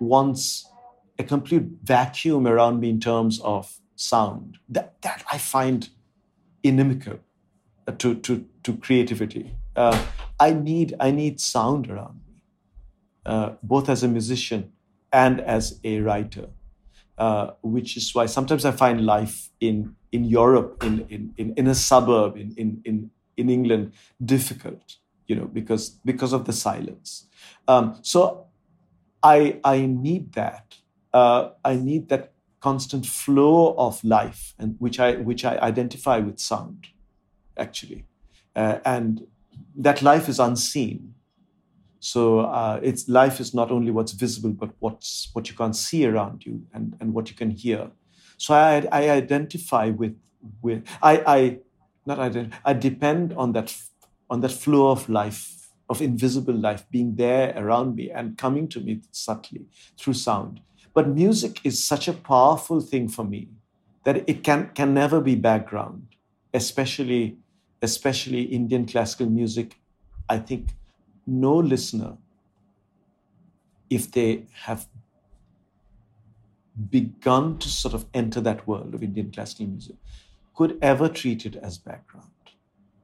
wants 0.00 0.68
a 1.16 1.22
complete 1.22 1.62
vacuum 1.84 2.44
around 2.46 2.80
me 2.80 2.90
in 2.90 2.98
terms 2.98 3.40
of 3.42 3.78
sound 3.96 4.58
that 4.68 5.00
that 5.02 5.24
i 5.32 5.38
find 5.38 5.90
inimical 6.62 7.18
to 7.98 8.14
to 8.16 8.46
to 8.62 8.76
creativity 8.76 9.56
uh, 9.76 10.06
i 10.40 10.52
need 10.52 10.94
i 11.00 11.10
need 11.10 11.40
sound 11.40 11.90
around 11.90 12.20
me 12.26 12.42
uh, 13.26 13.52
both 13.62 13.88
as 13.88 14.02
a 14.02 14.08
musician 14.08 14.72
and 15.12 15.40
as 15.40 15.80
a 15.84 16.00
writer 16.00 16.48
uh, 17.18 17.52
which 17.62 17.96
is 17.96 18.14
why 18.14 18.26
sometimes 18.26 18.64
I 18.64 18.72
find 18.72 19.06
life 19.06 19.50
in 19.60 19.94
in 20.12 20.24
Europe, 20.24 20.82
in 20.84 21.06
in 21.08 21.34
in, 21.36 21.54
in 21.56 21.66
a 21.68 21.74
suburb, 21.74 22.36
in, 22.36 22.54
in 22.56 22.82
in 22.84 23.10
in 23.36 23.50
England, 23.50 23.92
difficult. 24.24 24.96
You 25.28 25.36
know, 25.36 25.46
because 25.46 25.90
because 26.04 26.32
of 26.32 26.44
the 26.44 26.52
silence. 26.52 27.26
Um, 27.68 27.98
so 28.02 28.46
I 29.22 29.60
I 29.64 29.86
need 29.86 30.32
that. 30.34 30.76
Uh, 31.12 31.50
I 31.64 31.76
need 31.76 32.08
that 32.08 32.33
constant 32.64 33.04
flow 33.04 33.74
of 33.76 34.02
life, 34.02 34.54
and 34.58 34.76
which 34.78 34.98
I 34.98 35.10
which 35.28 35.44
I 35.44 35.54
identify 35.70 36.18
with 36.26 36.38
sound, 36.38 36.86
actually, 37.64 38.00
uh, 38.56 38.78
and 38.84 39.26
that 39.82 40.00
life 40.02 40.30
is 40.30 40.38
unseen. 40.40 41.14
So 42.00 42.40
uh, 42.40 42.80
it's 42.82 43.08
life 43.08 43.40
is 43.40 43.52
not 43.54 43.70
only 43.70 43.90
what's 43.90 44.12
visible, 44.12 44.52
but 44.62 44.70
what's 44.80 45.28
what 45.34 45.50
you 45.50 45.56
can't 45.56 45.76
see 45.76 46.06
around 46.06 46.46
you 46.46 46.62
and, 46.74 46.96
and 47.00 47.14
what 47.14 47.30
you 47.30 47.36
can 47.36 47.50
hear. 47.50 47.90
So 48.38 48.54
I, 48.54 48.88
I 49.00 49.10
identify 49.10 49.90
with 50.00 50.16
with 50.62 50.80
I, 51.02 51.12
I 51.36 51.58
not 52.06 52.18
identify, 52.18 52.56
I 52.64 52.72
depend 52.72 53.32
on 53.32 53.52
that 53.52 53.76
on 54.30 54.40
that 54.40 54.52
flow 54.52 54.90
of 54.90 55.08
life 55.08 55.64
of 55.88 56.00
invisible 56.00 56.54
life 56.68 56.84
being 56.90 57.16
there 57.16 57.52
around 57.56 57.94
me 57.94 58.10
and 58.10 58.38
coming 58.38 58.68
to 58.68 58.80
me 58.80 59.00
subtly 59.10 59.66
through 59.98 60.14
sound. 60.14 60.60
But 60.94 61.08
music 61.08 61.60
is 61.64 61.84
such 61.84 62.08
a 62.08 62.12
powerful 62.12 62.80
thing 62.80 63.08
for 63.08 63.24
me 63.24 63.48
that 64.04 64.28
it 64.28 64.44
can 64.44 64.70
can 64.74 64.94
never 64.94 65.20
be 65.20 65.34
background, 65.34 66.06
especially 66.52 67.36
especially 67.82 68.42
Indian 68.42 68.86
classical 68.86 69.28
music. 69.28 69.76
I 70.28 70.38
think 70.38 70.68
no 71.26 71.56
listener, 71.56 72.16
if 73.90 74.10
they 74.10 74.46
have 74.64 74.86
begun 76.90 77.58
to 77.58 77.68
sort 77.68 77.94
of 77.94 78.06
enter 78.14 78.40
that 78.40 78.66
world 78.66 78.94
of 78.94 79.02
Indian 79.02 79.30
classical 79.30 79.66
music 79.66 79.96
could 80.54 80.78
ever 80.82 81.08
treat 81.08 81.46
it 81.46 81.56
as 81.56 81.78
background, 81.78 82.30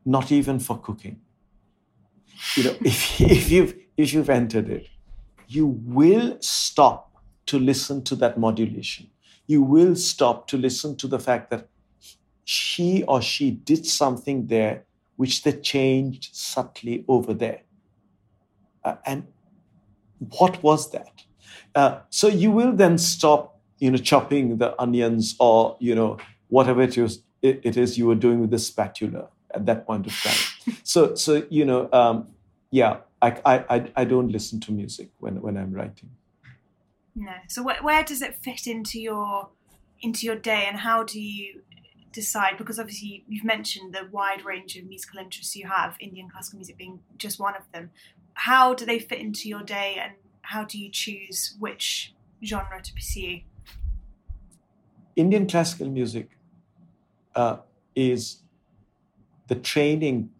not 0.04 0.32
even 0.32 0.58
for 0.58 0.78
cooking. 0.78 1.20
You 2.56 2.64
know, 2.64 2.76
if, 2.84 3.20
if 3.20 3.50
you've 3.50 3.74
if 3.96 4.12
you've 4.12 4.30
entered 4.30 4.68
it, 4.68 4.88
you 5.48 5.66
will 5.66 6.38
stop 6.40 7.09
to 7.46 7.58
listen 7.58 8.02
to 8.04 8.14
that 8.16 8.38
modulation. 8.38 9.10
You 9.46 9.62
will 9.62 9.96
stop 9.96 10.46
to 10.48 10.56
listen 10.56 10.96
to 10.96 11.08
the 11.08 11.18
fact 11.18 11.50
that 11.50 11.68
she 12.44 13.02
or 13.04 13.22
she 13.22 13.50
did 13.50 13.86
something 13.86 14.46
there 14.46 14.84
which 15.16 15.42
they 15.42 15.52
changed 15.52 16.30
subtly 16.32 17.04
over 17.06 17.34
there. 17.34 17.60
Uh, 18.84 18.96
and 19.04 19.26
what 20.38 20.62
was 20.62 20.90
that? 20.92 21.22
Uh, 21.74 22.00
so 22.08 22.26
you 22.26 22.50
will 22.50 22.72
then 22.72 22.98
stop, 22.98 23.60
you 23.78 23.90
know, 23.90 23.98
chopping 23.98 24.58
the 24.58 24.80
onions 24.80 25.36
or 25.38 25.76
you 25.78 25.94
know 25.94 26.18
whatever 26.48 26.82
it 26.82 26.96
is, 26.98 27.22
it, 27.42 27.60
it 27.62 27.76
is 27.76 27.98
you 27.98 28.06
were 28.06 28.14
doing 28.14 28.40
with 28.40 28.50
the 28.50 28.58
spatula 28.58 29.28
at 29.54 29.66
that 29.66 29.86
point 29.86 30.06
of 30.06 30.12
time. 30.12 30.76
so 30.82 31.14
so 31.14 31.46
you 31.50 31.64
know, 31.64 31.88
um, 31.92 32.28
yeah, 32.70 32.98
I, 33.22 33.38
I 33.44 33.92
I 33.96 34.04
don't 34.04 34.28
listen 34.28 34.60
to 34.60 34.72
music 34.72 35.10
when 35.18 35.40
when 35.40 35.56
I'm 35.56 35.72
writing. 35.72 36.10
No. 37.14 37.32
So 37.48 37.62
wh- 37.62 37.82
where 37.84 38.02
does 38.02 38.22
it 38.22 38.36
fit 38.36 38.66
into 38.66 39.00
your 39.00 39.48
into 40.02 40.24
your 40.26 40.36
day, 40.36 40.64
and 40.66 40.78
how 40.78 41.02
do 41.02 41.20
you 41.20 41.62
decide? 42.12 42.56
Because 42.56 42.78
obviously 42.78 43.24
you've 43.28 43.44
mentioned 43.44 43.94
the 43.94 44.08
wide 44.10 44.44
range 44.44 44.76
of 44.76 44.86
musical 44.86 45.20
interests 45.20 45.54
you 45.56 45.66
have, 45.66 45.96
Indian 46.00 46.28
classical 46.30 46.58
music 46.58 46.78
being 46.78 47.00
just 47.18 47.38
one 47.38 47.54
of 47.56 47.62
them. 47.72 47.90
How 48.34 48.74
do 48.74 48.86
they 48.86 48.98
fit 48.98 49.18
into 49.18 49.48
your 49.48 49.62
day, 49.62 49.98
and 50.02 50.14
how 50.42 50.64
do 50.64 50.78
you 50.78 50.90
choose 50.90 51.56
which 51.58 52.14
genre 52.44 52.80
to 52.82 52.94
pursue? 52.94 53.40
Indian 55.16 55.46
classical 55.46 55.88
music 55.88 56.30
uh, 57.34 57.58
is 57.94 58.42
the 59.48 59.56
training 59.56 60.30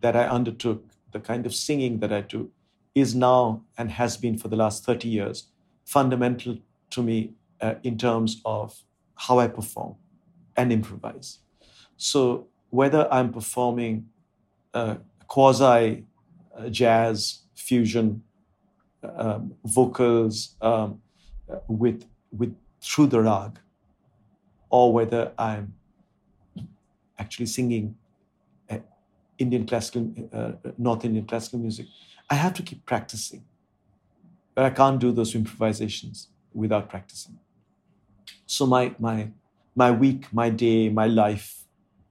that 0.00 0.16
I 0.16 0.26
undertook, 0.26 0.84
the 1.12 1.20
kind 1.20 1.46
of 1.46 1.54
singing 1.54 2.00
that 2.00 2.12
I 2.12 2.20
do, 2.20 2.50
is 2.94 3.14
now 3.14 3.62
and 3.78 3.90
has 3.92 4.16
been 4.16 4.36
for 4.36 4.48
the 4.48 4.56
last 4.56 4.84
30 4.84 5.08
years 5.08 5.44
fundamental 5.94 6.58
to 6.90 7.02
me 7.02 7.32
uh, 7.62 7.74
in 7.82 7.96
terms 7.96 8.42
of 8.44 8.66
how 9.14 9.38
I 9.38 9.48
perform 9.48 9.94
and 10.56 10.70
improvise. 10.70 11.38
So 11.96 12.46
whether 12.70 13.02
I'm 13.10 13.32
performing 13.32 13.94
uh, 14.74 14.96
quasi 15.26 16.04
uh, 16.56 16.68
jazz 16.68 17.40
fusion 17.54 18.22
um, 19.02 19.54
vocals 19.64 20.56
um, 20.60 21.00
with 21.66 22.04
with 22.38 22.54
through 22.82 23.08
the 23.14 23.20
rag, 23.22 23.58
or 24.68 24.92
whether 24.92 25.32
I'm 25.38 25.74
actually 27.18 27.46
singing 27.46 27.96
uh, 28.70 28.78
Indian 29.38 29.64
classical, 29.66 30.02
uh, 30.32 30.52
North 30.76 31.04
Indian 31.04 31.24
classical 31.24 31.58
music, 31.58 31.86
I 32.28 32.34
have 32.34 32.54
to 32.54 32.62
keep 32.62 32.84
practicing. 32.84 33.42
But 34.58 34.64
I 34.64 34.70
can't 34.70 34.98
do 34.98 35.12
those 35.12 35.36
improvisations 35.36 36.30
without 36.52 36.90
practicing. 36.90 37.38
So 38.44 38.66
my 38.66 38.92
my 38.98 39.28
my 39.76 39.92
week, 39.92 40.32
my 40.32 40.50
day, 40.50 40.88
my 40.88 41.06
life 41.06 41.62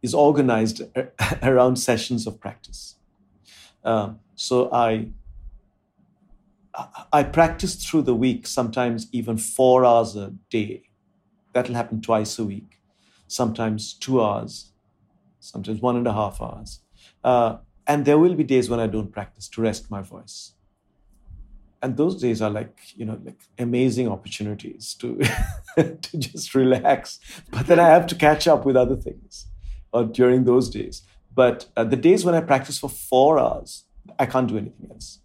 is 0.01 0.13
organized 0.13 0.81
around 1.43 1.75
sessions 1.75 2.25
of 2.25 2.39
practice. 2.39 2.95
Um, 3.83 4.19
so 4.35 4.71
I 4.71 5.09
I 7.11 7.23
practice 7.23 7.75
through 7.75 8.03
the 8.03 8.15
week, 8.15 8.47
sometimes 8.47 9.09
even 9.11 9.35
four 9.35 9.83
hours 9.83 10.15
a 10.15 10.33
day. 10.49 10.83
That'll 11.51 11.75
happen 11.75 11.99
twice 11.99 12.39
a 12.39 12.45
week, 12.45 12.79
sometimes 13.27 13.93
two 13.93 14.23
hours, 14.23 14.71
sometimes 15.41 15.81
one 15.81 15.97
and 15.97 16.07
a 16.07 16.13
half 16.13 16.41
hours. 16.41 16.79
Uh, 17.25 17.57
and 17.85 18.05
there 18.05 18.17
will 18.17 18.35
be 18.35 18.45
days 18.45 18.69
when 18.69 18.79
I 18.79 18.87
don't 18.87 19.11
practice 19.11 19.49
to 19.49 19.61
rest 19.61 19.91
my 19.91 20.01
voice. 20.01 20.53
And 21.81 21.95
those 21.95 22.19
days 22.19 22.41
are 22.41 22.49
like, 22.49 22.75
you 22.95 23.05
know, 23.05 23.19
like 23.23 23.39
amazing 23.59 24.07
opportunities 24.07 24.95
to, 24.95 25.19
to 25.77 26.17
just 26.17 26.55
relax. 26.55 27.19
But 27.51 27.67
then 27.67 27.79
I 27.79 27.89
have 27.89 28.07
to 28.07 28.15
catch 28.15 28.47
up 28.47 28.65
with 28.65 28.75
other 28.75 28.95
things 28.95 29.47
uh, 29.93 30.03
during 30.03 30.45
those 30.45 30.69
days. 30.69 31.03
But 31.33 31.67
uh, 31.77 31.83
the 31.83 31.95
days 31.95 32.25
when 32.25 32.33
I 32.33 32.41
practice 32.41 32.79
for 32.79 32.89
four 32.89 33.37
hours, 33.37 33.83
I 34.17 34.25
can't 34.25 34.47
do 34.47 34.57
anything 34.57 34.89
else. 34.89 35.19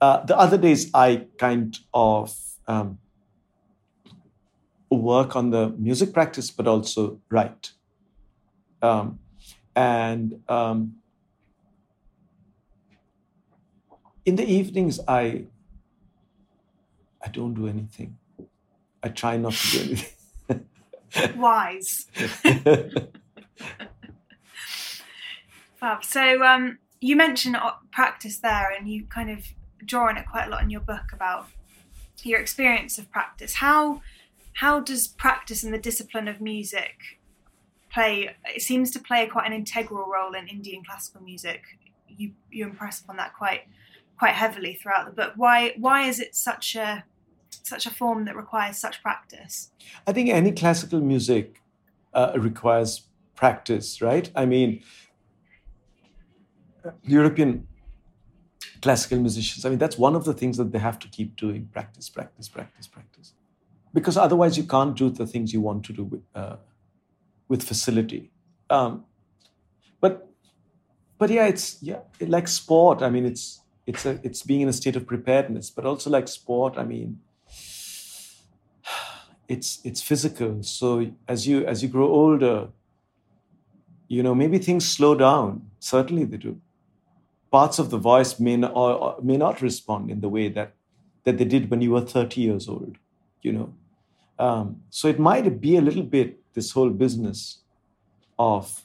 Uh, 0.00 0.24
the 0.24 0.36
other 0.38 0.58
days, 0.58 0.90
I 0.94 1.26
kind 1.38 1.76
of 1.92 2.36
um, 2.66 2.98
work 4.90 5.34
on 5.34 5.50
the 5.50 5.70
music 5.70 6.12
practice, 6.12 6.50
but 6.50 6.66
also 6.66 7.20
write. 7.30 7.72
Um, 8.80 9.18
and 9.74 10.40
um, 10.48 10.94
in 14.28 14.36
the 14.36 14.44
evenings, 14.44 15.00
I 15.08 15.46
I 17.24 17.28
don't 17.28 17.54
do 17.54 17.66
anything. 17.66 18.18
I 19.02 19.08
try 19.08 19.38
not 19.38 19.54
to 19.54 19.70
do 19.70 19.78
anything. 19.84 20.66
Wise. 21.38 22.06
Fab. 25.80 26.04
So 26.04 26.42
um, 26.44 26.78
you 27.00 27.16
mentioned 27.16 27.56
practice 27.90 28.36
there, 28.38 28.70
and 28.70 28.86
you 28.90 29.06
kind 29.06 29.30
of 29.30 29.46
draw 29.84 30.08
on 30.08 30.18
it 30.18 30.26
quite 30.30 30.48
a 30.48 30.50
lot 30.50 30.62
in 30.62 30.68
your 30.68 30.82
book 30.82 31.10
about 31.12 31.48
your 32.22 32.38
experience 32.38 32.98
of 32.98 33.10
practice. 33.10 33.54
How 33.54 34.02
how 34.52 34.78
does 34.80 35.08
practice 35.08 35.64
and 35.64 35.72
the 35.72 35.78
discipline 35.78 36.28
of 36.28 36.42
music 36.42 37.18
play? 37.90 38.36
It 38.54 38.60
seems 38.60 38.90
to 38.90 38.98
play 38.98 39.26
quite 39.26 39.46
an 39.46 39.54
integral 39.54 40.06
role 40.06 40.34
in 40.34 40.48
Indian 40.48 40.84
classical 40.84 41.22
music. 41.22 41.62
You 42.06 42.32
you 42.50 42.66
impress 42.66 43.00
upon 43.00 43.16
that 43.16 43.32
quite 43.34 43.62
quite 44.18 44.34
heavily 44.34 44.74
throughout 44.74 45.06
the 45.06 45.12
book. 45.12 45.32
Why 45.36 45.74
why 45.78 46.02
is 46.02 46.20
it 46.20 46.34
such 46.34 46.76
a 46.76 47.04
such 47.50 47.86
a 47.86 47.90
form 47.90 48.24
that 48.24 48.36
requires 48.36 48.78
such 48.78 49.02
practice? 49.02 49.70
I 50.06 50.12
think 50.12 50.30
any 50.30 50.52
classical 50.52 51.00
music 51.00 51.62
uh, 52.14 52.32
requires 52.36 53.08
practice, 53.34 54.02
right? 54.02 54.30
I 54.34 54.46
mean, 54.46 54.82
European 57.02 57.66
classical 58.82 59.18
musicians, 59.18 59.64
I 59.64 59.70
mean, 59.70 59.78
that's 59.78 59.98
one 59.98 60.14
of 60.14 60.24
the 60.24 60.34
things 60.34 60.56
that 60.56 60.72
they 60.72 60.78
have 60.78 60.98
to 61.00 61.08
keep 61.08 61.36
doing 61.36 61.68
practice, 61.72 62.08
practice, 62.08 62.48
practice, 62.48 62.86
practice. 62.86 63.34
Because 63.92 64.16
otherwise, 64.16 64.56
you 64.56 64.64
can't 64.64 64.96
do 64.96 65.10
the 65.10 65.26
things 65.26 65.52
you 65.52 65.60
want 65.60 65.84
to 65.84 65.92
do 65.92 66.04
with, 66.04 66.22
uh, 66.34 66.56
with 67.48 67.62
facility. 67.62 68.30
Um, 68.70 69.04
but, 70.00 70.28
but 71.18 71.30
yeah, 71.30 71.46
it's 71.46 71.82
yeah, 71.82 72.00
like 72.20 72.48
sport. 72.48 73.02
I 73.02 73.10
mean, 73.10 73.24
it's 73.24 73.60
it's 73.88 74.04
a, 74.06 74.20
it's 74.22 74.42
being 74.42 74.60
in 74.60 74.68
a 74.68 74.72
state 74.72 74.96
of 74.96 75.06
preparedness, 75.06 75.70
but 75.70 75.84
also 75.84 76.10
like 76.10 76.28
sport. 76.28 76.74
I 76.76 76.84
mean, 76.84 77.20
it's 79.48 79.80
it's 79.84 80.02
physical. 80.02 80.62
So 80.62 81.10
as 81.26 81.48
you 81.48 81.64
as 81.66 81.82
you 81.82 81.88
grow 81.88 82.08
older, 82.08 82.68
you 84.06 84.22
know, 84.22 84.34
maybe 84.34 84.58
things 84.58 84.86
slow 84.86 85.14
down. 85.14 85.70
Certainly 85.80 86.24
they 86.26 86.36
do 86.36 86.60
parts 87.50 87.78
of 87.78 87.90
the 87.90 87.98
voice 87.98 88.38
may 88.38 88.56
not, 88.56 88.72
or, 88.74 89.16
may 89.22 89.36
not 89.36 89.60
respond 89.62 90.10
in 90.10 90.20
the 90.20 90.28
way 90.28 90.48
that, 90.48 90.74
that 91.24 91.38
they 91.38 91.44
did 91.44 91.70
when 91.70 91.80
you 91.80 91.90
were 91.92 92.00
30 92.00 92.40
years 92.40 92.68
old, 92.68 92.96
you 93.42 93.52
know. 93.52 93.74
Um, 94.38 94.82
so 94.90 95.08
it 95.08 95.18
might 95.18 95.60
be 95.60 95.76
a 95.76 95.80
little 95.80 96.02
bit 96.02 96.38
this 96.54 96.72
whole 96.72 96.90
business 96.90 97.58
of 98.38 98.84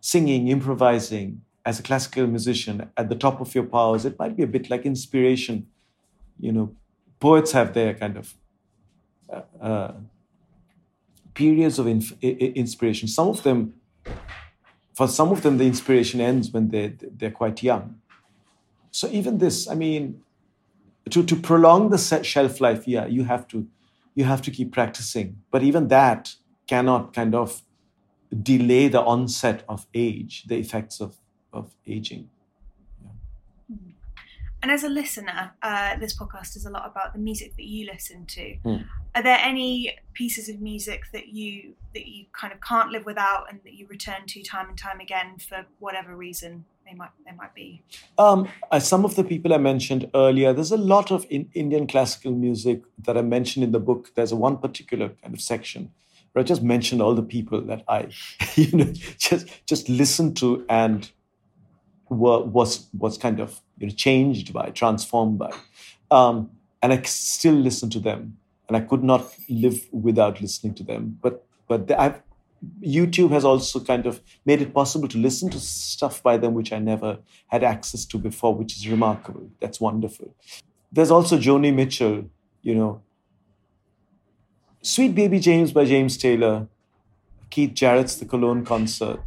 singing, 0.00 0.48
improvising 0.48 1.42
as 1.64 1.80
a 1.80 1.82
classical 1.82 2.26
musician 2.26 2.90
at 2.96 3.08
the 3.08 3.14
top 3.14 3.40
of 3.40 3.54
your 3.54 3.64
powers. 3.64 4.04
It 4.04 4.18
might 4.18 4.36
be 4.36 4.42
a 4.42 4.46
bit 4.46 4.70
like 4.70 4.84
inspiration. 4.84 5.66
You 6.38 6.52
know, 6.52 6.76
poets 7.20 7.52
have 7.52 7.72
their 7.72 7.94
kind 7.94 8.16
of 8.16 8.34
uh, 9.32 9.42
uh, 9.60 9.94
periods 11.32 11.78
of 11.78 11.86
inf- 11.86 12.22
inspiration. 12.22 13.08
Some 13.08 13.28
of 13.28 13.42
them 13.42 13.74
for 14.94 15.08
some 15.08 15.32
of 15.32 15.42
them, 15.42 15.58
the 15.58 15.66
inspiration 15.66 16.20
ends 16.20 16.50
when 16.50 16.68
they, 16.68 16.94
they're 17.00 17.30
quite 17.32 17.62
young. 17.62 17.96
So 18.92 19.08
even 19.08 19.38
this, 19.38 19.68
I 19.68 19.74
mean, 19.74 20.22
to, 21.10 21.24
to 21.24 21.36
prolong 21.36 21.90
the 21.90 21.98
shelf 21.98 22.60
life, 22.60 22.86
yeah, 22.86 23.06
you 23.06 23.24
have 23.24 23.46
to 23.48 23.66
you 24.16 24.22
have 24.22 24.42
to 24.42 24.52
keep 24.52 24.72
practicing. 24.72 25.42
But 25.50 25.64
even 25.64 25.88
that 25.88 26.36
cannot 26.68 27.12
kind 27.12 27.34
of 27.34 27.62
delay 28.42 28.86
the 28.86 29.02
onset 29.02 29.64
of 29.68 29.88
age, 29.92 30.44
the 30.44 30.56
effects 30.56 31.00
of, 31.00 31.16
of 31.54 31.74
aging. 31.86 32.28
And 34.62 34.70
as 34.70 34.82
a 34.82 34.88
listener, 34.88 35.52
uh, 35.62 35.96
this 35.98 36.18
podcast 36.18 36.56
is 36.56 36.64
a 36.64 36.70
lot 36.70 36.86
about 36.86 37.12
the 37.12 37.18
music 37.18 37.54
that 37.56 37.66
you 37.66 37.84
listen 37.84 38.24
to. 38.24 38.56
Mm. 38.64 38.86
Are 39.14 39.22
there 39.22 39.38
any 39.42 39.94
pieces 40.14 40.48
of 40.48 40.58
music 40.58 41.02
that 41.12 41.28
you 41.28 41.74
that 41.92 42.06
you 42.06 42.24
kind 42.32 42.50
of 42.50 42.62
can't 42.62 42.90
live 42.90 43.04
without, 43.04 43.50
and 43.50 43.60
that 43.64 43.74
you 43.74 43.86
return 43.88 44.24
to 44.26 44.42
time 44.42 44.70
and 44.70 44.78
time 44.78 45.00
again 45.00 45.36
for 45.38 45.66
whatever 45.80 46.16
reason? 46.16 46.64
they 46.86 46.94
might 46.94 47.10
they 47.26 47.32
might 47.32 47.54
be? 47.54 47.82
Um, 48.18 48.48
some 48.78 49.04
of 49.04 49.16
the 49.16 49.24
people 49.24 49.52
I 49.52 49.58
mentioned 49.58 50.10
earlier. 50.14 50.52
There's 50.52 50.72
a 50.72 50.78
lot 50.78 51.10
of 51.10 51.26
in, 51.30 51.50
Indian 51.54 51.86
classical 51.86 52.32
music 52.32 52.82
that 53.04 53.16
I 53.16 53.22
mentioned 53.22 53.64
in 53.64 53.72
the 53.72 53.80
book. 53.80 54.12
There's 54.14 54.32
a 54.32 54.36
one 54.36 54.58
particular 54.58 55.10
kind 55.22 55.34
of 55.34 55.40
section 55.40 55.92
where 56.32 56.42
I 56.42 56.44
just 56.44 56.62
mentioned 56.62 57.00
all 57.00 57.14
the 57.14 57.22
people 57.22 57.60
that 57.62 57.84
I, 57.88 58.08
you 58.54 58.72
know, 58.76 58.92
just 59.18 59.46
just 59.66 59.88
listened 59.88 60.36
to 60.38 60.64
and 60.68 61.10
were, 62.08 62.42
was 62.42 62.86
was 62.96 63.18
kind 63.18 63.40
of 63.40 63.60
you 63.78 63.86
know 63.86 63.92
changed 63.92 64.52
by, 64.52 64.70
transformed 64.70 65.38
by, 65.38 65.52
um, 66.10 66.50
and 66.82 66.92
I 66.92 67.02
still 67.02 67.54
listen 67.54 67.90
to 67.90 68.00
them, 68.00 68.36
and 68.68 68.76
I 68.76 68.80
could 68.80 69.02
not 69.02 69.34
live 69.48 69.86
without 69.92 70.40
listening 70.40 70.74
to 70.74 70.82
them. 70.82 71.18
But 71.20 71.44
but 71.68 71.90
I've 71.92 72.22
YouTube 72.80 73.30
has 73.30 73.44
also 73.44 73.80
kind 73.80 74.06
of 74.06 74.20
made 74.44 74.62
it 74.62 74.72
possible 74.72 75.08
to 75.08 75.18
listen 75.18 75.50
to 75.50 75.60
stuff 75.60 76.22
by 76.22 76.36
them 76.36 76.54
which 76.54 76.72
I 76.72 76.78
never 76.78 77.18
had 77.48 77.62
access 77.62 78.04
to 78.06 78.18
before, 78.18 78.54
which 78.54 78.76
is 78.76 78.88
remarkable. 78.88 79.50
That's 79.60 79.80
wonderful. 79.80 80.34
There's 80.92 81.10
also 81.10 81.38
Joni 81.38 81.74
Mitchell, 81.74 82.24
you 82.62 82.74
know, 82.74 83.02
Sweet 84.82 85.14
Baby 85.14 85.40
James 85.40 85.72
by 85.72 85.84
James 85.84 86.16
Taylor, 86.16 86.68
Keith 87.50 87.74
Jarrett's 87.74 88.16
The 88.16 88.26
Cologne 88.26 88.64
Concert, 88.64 89.20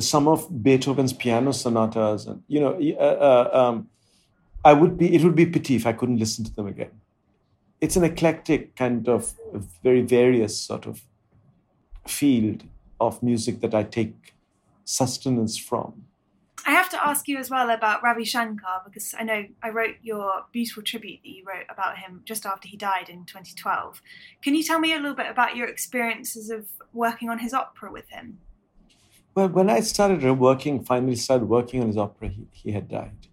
some 0.00 0.28
of 0.28 0.62
Beethoven's 0.62 1.12
piano 1.12 1.52
sonatas, 1.52 2.26
and 2.26 2.42
you 2.48 2.60
know, 2.60 2.78
uh, 2.98 3.02
uh, 3.02 3.50
um, 3.52 3.88
I 4.64 4.72
would 4.72 4.96
be. 4.96 5.14
It 5.14 5.22
would 5.24 5.34
be 5.34 5.46
pity 5.46 5.76
if 5.76 5.86
I 5.86 5.92
couldn't 5.92 6.18
listen 6.18 6.44
to 6.44 6.54
them 6.54 6.66
again. 6.66 6.90
It's 7.80 7.96
an 7.96 8.04
eclectic 8.04 8.74
kind 8.76 9.08
of 9.08 9.34
very 9.82 10.02
various 10.02 10.58
sort 10.58 10.86
of 10.86 11.02
field 12.06 12.64
of 13.00 13.22
music 13.22 13.60
that 13.60 13.74
I 13.74 13.84
take 13.84 14.34
sustenance 14.84 15.56
from. 15.56 16.04
I 16.66 16.72
have 16.72 16.90
to 16.90 17.06
ask 17.06 17.28
you 17.28 17.38
as 17.38 17.50
well 17.50 17.70
about 17.70 18.02
Ravi 18.02 18.24
Shankar 18.24 18.82
because 18.84 19.14
I 19.18 19.22
know 19.22 19.46
I 19.62 19.70
wrote 19.70 19.96
your 20.02 20.44
beautiful 20.52 20.82
tribute 20.82 21.20
that 21.22 21.28
you 21.28 21.44
wrote 21.46 21.66
about 21.70 21.98
him 21.98 22.22
just 22.24 22.44
after 22.44 22.68
he 22.68 22.76
died 22.76 23.08
in 23.08 23.24
2012. 23.24 24.02
Can 24.42 24.54
you 24.54 24.62
tell 24.62 24.78
me 24.78 24.92
a 24.92 24.96
little 24.96 25.14
bit 25.14 25.30
about 25.30 25.56
your 25.56 25.68
experiences 25.68 26.50
of 26.50 26.66
working 26.92 27.30
on 27.30 27.38
his 27.38 27.54
opera 27.54 27.92
with 27.92 28.08
him? 28.10 28.40
Well, 29.38 29.50
when 29.50 29.70
I 29.70 29.78
started 29.82 30.20
working, 30.36 30.82
finally 30.82 31.14
started 31.14 31.48
working 31.48 31.80
on 31.80 31.86
his 31.86 31.96
opera, 31.96 32.26
he, 32.26 32.48
he 32.50 32.72
had 32.72 32.88
died. 32.88 33.28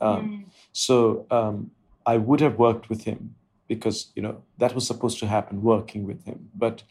Um, 0.00 0.20
mm. 0.22 0.44
So 0.70 1.26
um, 1.28 1.72
I 2.06 2.18
would 2.18 2.40
have 2.40 2.56
worked 2.56 2.88
with 2.88 3.02
him 3.02 3.34
because 3.66 4.12
you 4.14 4.22
know 4.22 4.44
that 4.58 4.76
was 4.76 4.86
supposed 4.86 5.18
to 5.18 5.26
happen, 5.26 5.60
working 5.60 6.06
with 6.06 6.24
him. 6.24 6.50
But 6.54 6.84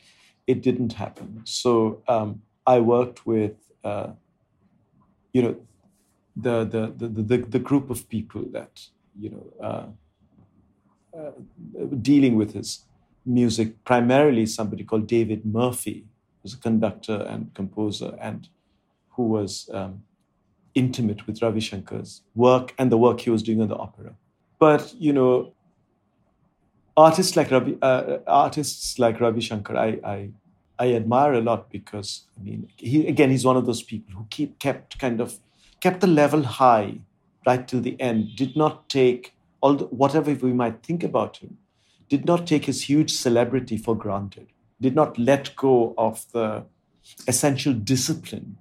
it 0.45 0.62
didn't 0.62 0.93
happen. 1.03 1.28
So 1.45 2.03
um, 2.10 2.41
I 2.68 2.82
worked 2.82 3.26
with, 3.26 3.55
uh, 3.86 4.10
you 5.32 5.41
know, 5.43 5.55
the, 6.36 6.66
the, 6.66 6.82
the, 6.97 7.07
the, 7.07 7.38
the 7.38 7.60
group 7.60 7.89
of 7.89 8.10
people 8.10 8.43
that, 8.51 8.88
you 9.18 9.30
know, 9.30 9.45
uh, 9.70 9.88
uh, 11.18 11.32
dealing 12.01 12.36
with 12.36 12.55
his 12.55 12.84
music, 13.26 13.86
primarily 13.86 14.45
somebody 14.45 14.84
called 14.84 15.07
David 15.07 15.45
Murphy, 15.45 16.09
who's 16.42 16.54
a 16.54 16.58
conductor 16.58 17.26
and 17.30 17.54
composer 17.54 18.18
and 18.20 18.50
who 19.10 19.24
was 19.24 19.70
um, 19.74 20.04
intimate 20.76 21.28
with 21.28 21.42
Ravi 21.42 21.60
Shankar's 21.60 22.22
work 22.36 22.74
and 22.78 22.92
the 22.92 22.98
work 22.98 23.22
he 23.22 23.30
was 23.30 23.44
doing 23.44 23.62
on 23.62 23.68
the 23.68 23.76
opera. 23.76 24.14
But, 24.60 24.94
you 24.98 25.14
know, 25.14 25.54
artists 26.96 27.36
like 27.36 27.52
Ravi, 27.52 27.78
uh, 27.82 28.18
artists 28.28 29.00
like 29.00 29.20
Ravi 29.20 29.42
Shankar, 29.42 29.78
I, 29.78 30.00
I, 30.04 30.30
I 30.78 30.94
admire 30.94 31.34
a 31.34 31.42
lot 31.42 31.70
because 31.70 32.26
I 32.38 32.44
mean, 32.44 32.70
he 32.78 33.08
again, 33.08 33.30
he's 33.30 33.46
one 33.46 33.58
of 33.58 33.66
those 33.66 33.84
people 33.84 34.16
who 34.16 34.26
keep 34.30 34.60
kept 34.60 34.98
kind 35.00 35.20
of 35.20 35.38
kept 35.82 36.00
the 36.02 36.08
level 36.08 36.44
high 36.44 37.00
right 37.46 37.68
till 37.68 37.82
the 37.82 38.00
end. 38.00 38.36
Did 38.38 38.56
not 38.56 38.90
take 38.90 39.34
all 39.62 39.76
the, 39.76 39.86
whatever 39.86 40.34
we 40.34 40.54
might 40.54 40.84
think 40.84 41.04
about 41.04 41.38
him. 41.38 41.58
Did 42.08 42.26
not 42.26 42.48
take 42.48 42.66
his 42.66 42.84
huge 42.84 43.12
celebrity 43.12 43.78
for 43.78 43.96
granted. 43.96 44.48
Did 44.82 44.95
not 44.95 45.17
let 45.17 45.55
go 45.55 45.93
of 45.97 46.25
the 46.32 46.63
essential 47.27 47.73
discipline 47.73 48.57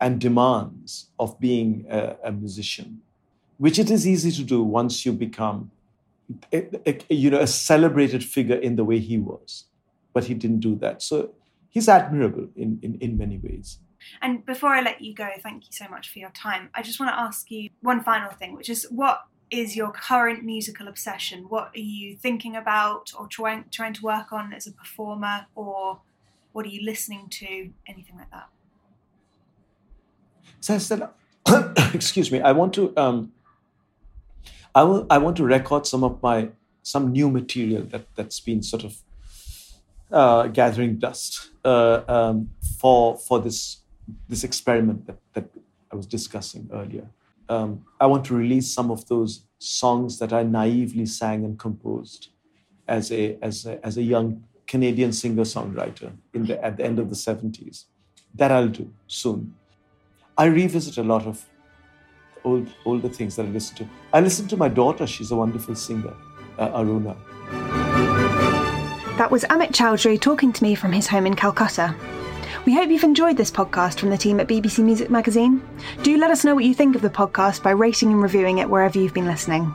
and 0.00 0.20
demands 0.20 1.08
of 1.18 1.38
being 1.40 1.86
a, 1.88 2.16
a 2.24 2.32
musician, 2.32 3.00
which 3.58 3.78
it 3.78 3.90
is 3.90 4.06
easy 4.06 4.30
to 4.32 4.42
do 4.42 4.62
once 4.62 5.06
you 5.06 5.12
become 5.12 5.70
a, 6.52 6.68
a, 6.86 7.14
you 7.14 7.30
know, 7.30 7.40
a 7.40 7.46
celebrated 7.46 8.24
figure 8.24 8.56
in 8.56 8.76
the 8.76 8.84
way 8.84 8.98
he 8.98 9.18
was. 9.18 9.64
But 10.12 10.24
he 10.24 10.34
didn't 10.34 10.60
do 10.60 10.74
that. 10.76 11.02
So 11.02 11.32
he's 11.68 11.88
admirable 11.88 12.48
in, 12.56 12.78
in, 12.82 12.98
in 13.00 13.18
many 13.18 13.38
ways. 13.38 13.78
And 14.22 14.44
before 14.44 14.70
I 14.70 14.80
let 14.80 15.00
you 15.00 15.14
go, 15.14 15.28
thank 15.42 15.64
you 15.64 15.72
so 15.72 15.88
much 15.88 16.10
for 16.10 16.18
your 16.18 16.30
time. 16.30 16.70
I 16.74 16.82
just 16.82 16.98
want 17.00 17.10
to 17.12 17.18
ask 17.18 17.50
you 17.50 17.70
one 17.82 18.02
final 18.02 18.30
thing, 18.30 18.54
which 18.54 18.70
is 18.70 18.86
what 18.90 19.24
is 19.50 19.76
your 19.76 19.90
current 19.92 20.44
musical 20.44 20.88
obsession? 20.88 21.46
What 21.48 21.70
are 21.74 21.78
you 21.78 22.16
thinking 22.16 22.56
about 22.56 23.12
or 23.18 23.26
trying 23.28 23.64
trying 23.70 23.94
to 23.94 24.02
work 24.02 24.32
on 24.32 24.52
as 24.52 24.66
a 24.66 24.72
performer, 24.72 25.46
or 25.54 26.00
what 26.52 26.66
are 26.66 26.70
you 26.70 26.84
listening 26.84 27.28
to? 27.30 27.70
Anything 27.86 28.16
like 28.16 28.30
that? 28.30 28.48
So 30.60 30.74
I 30.74 30.78
said, 30.78 31.08
excuse 31.94 32.32
me. 32.32 32.40
I 32.40 32.52
want 32.52 32.74
to 32.74 32.92
um, 32.96 33.32
I, 34.74 34.82
will, 34.82 35.06
I 35.08 35.18
want 35.18 35.36
to 35.38 35.44
record 35.44 35.86
some 35.86 36.04
of 36.04 36.22
my 36.22 36.50
some 36.82 37.10
new 37.10 37.30
material 37.30 37.82
that 37.84 38.06
that's 38.14 38.40
been 38.40 38.62
sort 38.62 38.84
of 38.84 38.98
uh, 40.12 40.46
gathering 40.48 40.98
dust 40.98 41.50
uh, 41.64 42.02
um, 42.06 42.50
for 42.78 43.16
for 43.16 43.40
this 43.40 43.78
this 44.28 44.44
experiment 44.44 45.06
that, 45.06 45.18
that 45.32 45.48
I 45.90 45.96
was 45.96 46.06
discussing 46.06 46.68
earlier. 46.72 47.08
Um, 47.48 47.84
I 48.00 48.06
want 48.06 48.24
to 48.26 48.34
release 48.34 48.72
some 48.72 48.90
of 48.90 49.06
those 49.06 49.44
songs 49.58 50.18
that 50.18 50.32
I 50.32 50.42
naively 50.42 51.06
sang 51.06 51.44
and 51.44 51.58
composed 51.58 52.28
as 52.88 53.10
a 53.12 53.38
as 53.42 53.66
a, 53.66 53.84
as 53.84 53.96
a 53.96 54.02
young 54.02 54.44
Canadian 54.66 55.12
singer 55.12 55.44
songwriter 55.44 56.12
at 56.62 56.76
the 56.76 56.84
end 56.84 56.98
of 56.98 57.08
the 57.08 57.14
seventies. 57.14 57.86
That 58.34 58.50
I'll 58.52 58.68
do 58.68 58.92
soon. 59.06 59.54
I 60.36 60.46
revisit 60.46 60.98
a 60.98 61.02
lot 61.02 61.26
of 61.26 61.44
old 62.44 62.68
older 62.84 63.08
things 63.08 63.36
that 63.36 63.46
I 63.46 63.48
listen 63.48 63.76
to. 63.76 63.88
I 64.12 64.20
listen 64.20 64.48
to 64.48 64.56
my 64.56 64.68
daughter. 64.68 65.06
She's 65.06 65.30
a 65.30 65.36
wonderful 65.36 65.74
singer, 65.74 66.14
uh, 66.58 66.68
Aruna. 66.68 67.16
That 69.18 69.30
was 69.30 69.44
Amit 69.44 69.72
Chaudhuri 69.72 70.20
talking 70.20 70.52
to 70.52 70.62
me 70.62 70.74
from 70.74 70.92
his 70.92 71.06
home 71.06 71.26
in 71.26 71.34
Calcutta. 71.34 71.94
We 72.66 72.74
hope 72.74 72.90
you've 72.90 73.04
enjoyed 73.04 73.36
this 73.36 73.52
podcast 73.52 74.00
from 74.00 74.10
the 74.10 74.18
team 74.18 74.40
at 74.40 74.48
BBC 74.48 74.82
Music 74.82 75.08
Magazine. 75.08 75.62
Do 76.02 76.16
let 76.18 76.32
us 76.32 76.44
know 76.44 76.56
what 76.56 76.64
you 76.64 76.74
think 76.74 76.96
of 76.96 77.02
the 77.02 77.08
podcast 77.08 77.62
by 77.62 77.70
rating 77.70 78.10
and 78.10 78.20
reviewing 78.20 78.58
it 78.58 78.68
wherever 78.68 78.98
you've 78.98 79.14
been 79.14 79.24
listening. 79.26 79.72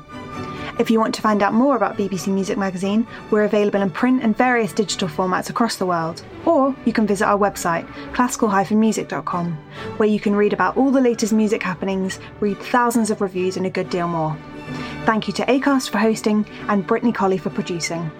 If 0.77 0.91
you 0.91 0.99
want 0.99 1.15
to 1.15 1.21
find 1.21 1.41
out 1.41 1.53
more 1.53 1.77
about 1.77 1.97
BBC 1.97 2.27
Music 2.33 2.57
Magazine, 2.57 3.07
we're 3.29 3.45
available 3.45 3.81
in 3.81 3.91
print 3.91 4.23
and 4.23 4.35
various 4.35 4.73
digital 4.73 5.07
formats 5.07 5.49
across 5.49 5.77
the 5.77 5.85
world. 5.85 6.21
Or 6.45 6.75
you 6.83 6.91
can 6.91 7.07
visit 7.07 7.25
our 7.25 7.37
website, 7.37 7.87
classical-music.com, 8.13 9.53
where 9.95 10.09
you 10.09 10.19
can 10.19 10.35
read 10.35 10.51
about 10.51 10.75
all 10.75 10.91
the 10.91 10.99
latest 10.99 11.31
music 11.31 11.63
happenings, 11.63 12.19
read 12.41 12.59
thousands 12.59 13.09
of 13.09 13.21
reviews, 13.21 13.55
and 13.55 13.65
a 13.65 13.69
good 13.69 13.89
deal 13.89 14.09
more. 14.09 14.37
Thank 15.05 15.29
you 15.29 15.33
to 15.35 15.45
ACAST 15.45 15.89
for 15.91 15.97
hosting 15.97 16.45
and 16.67 16.85
Brittany 16.85 17.13
Colley 17.13 17.37
for 17.37 17.51
producing. 17.51 18.11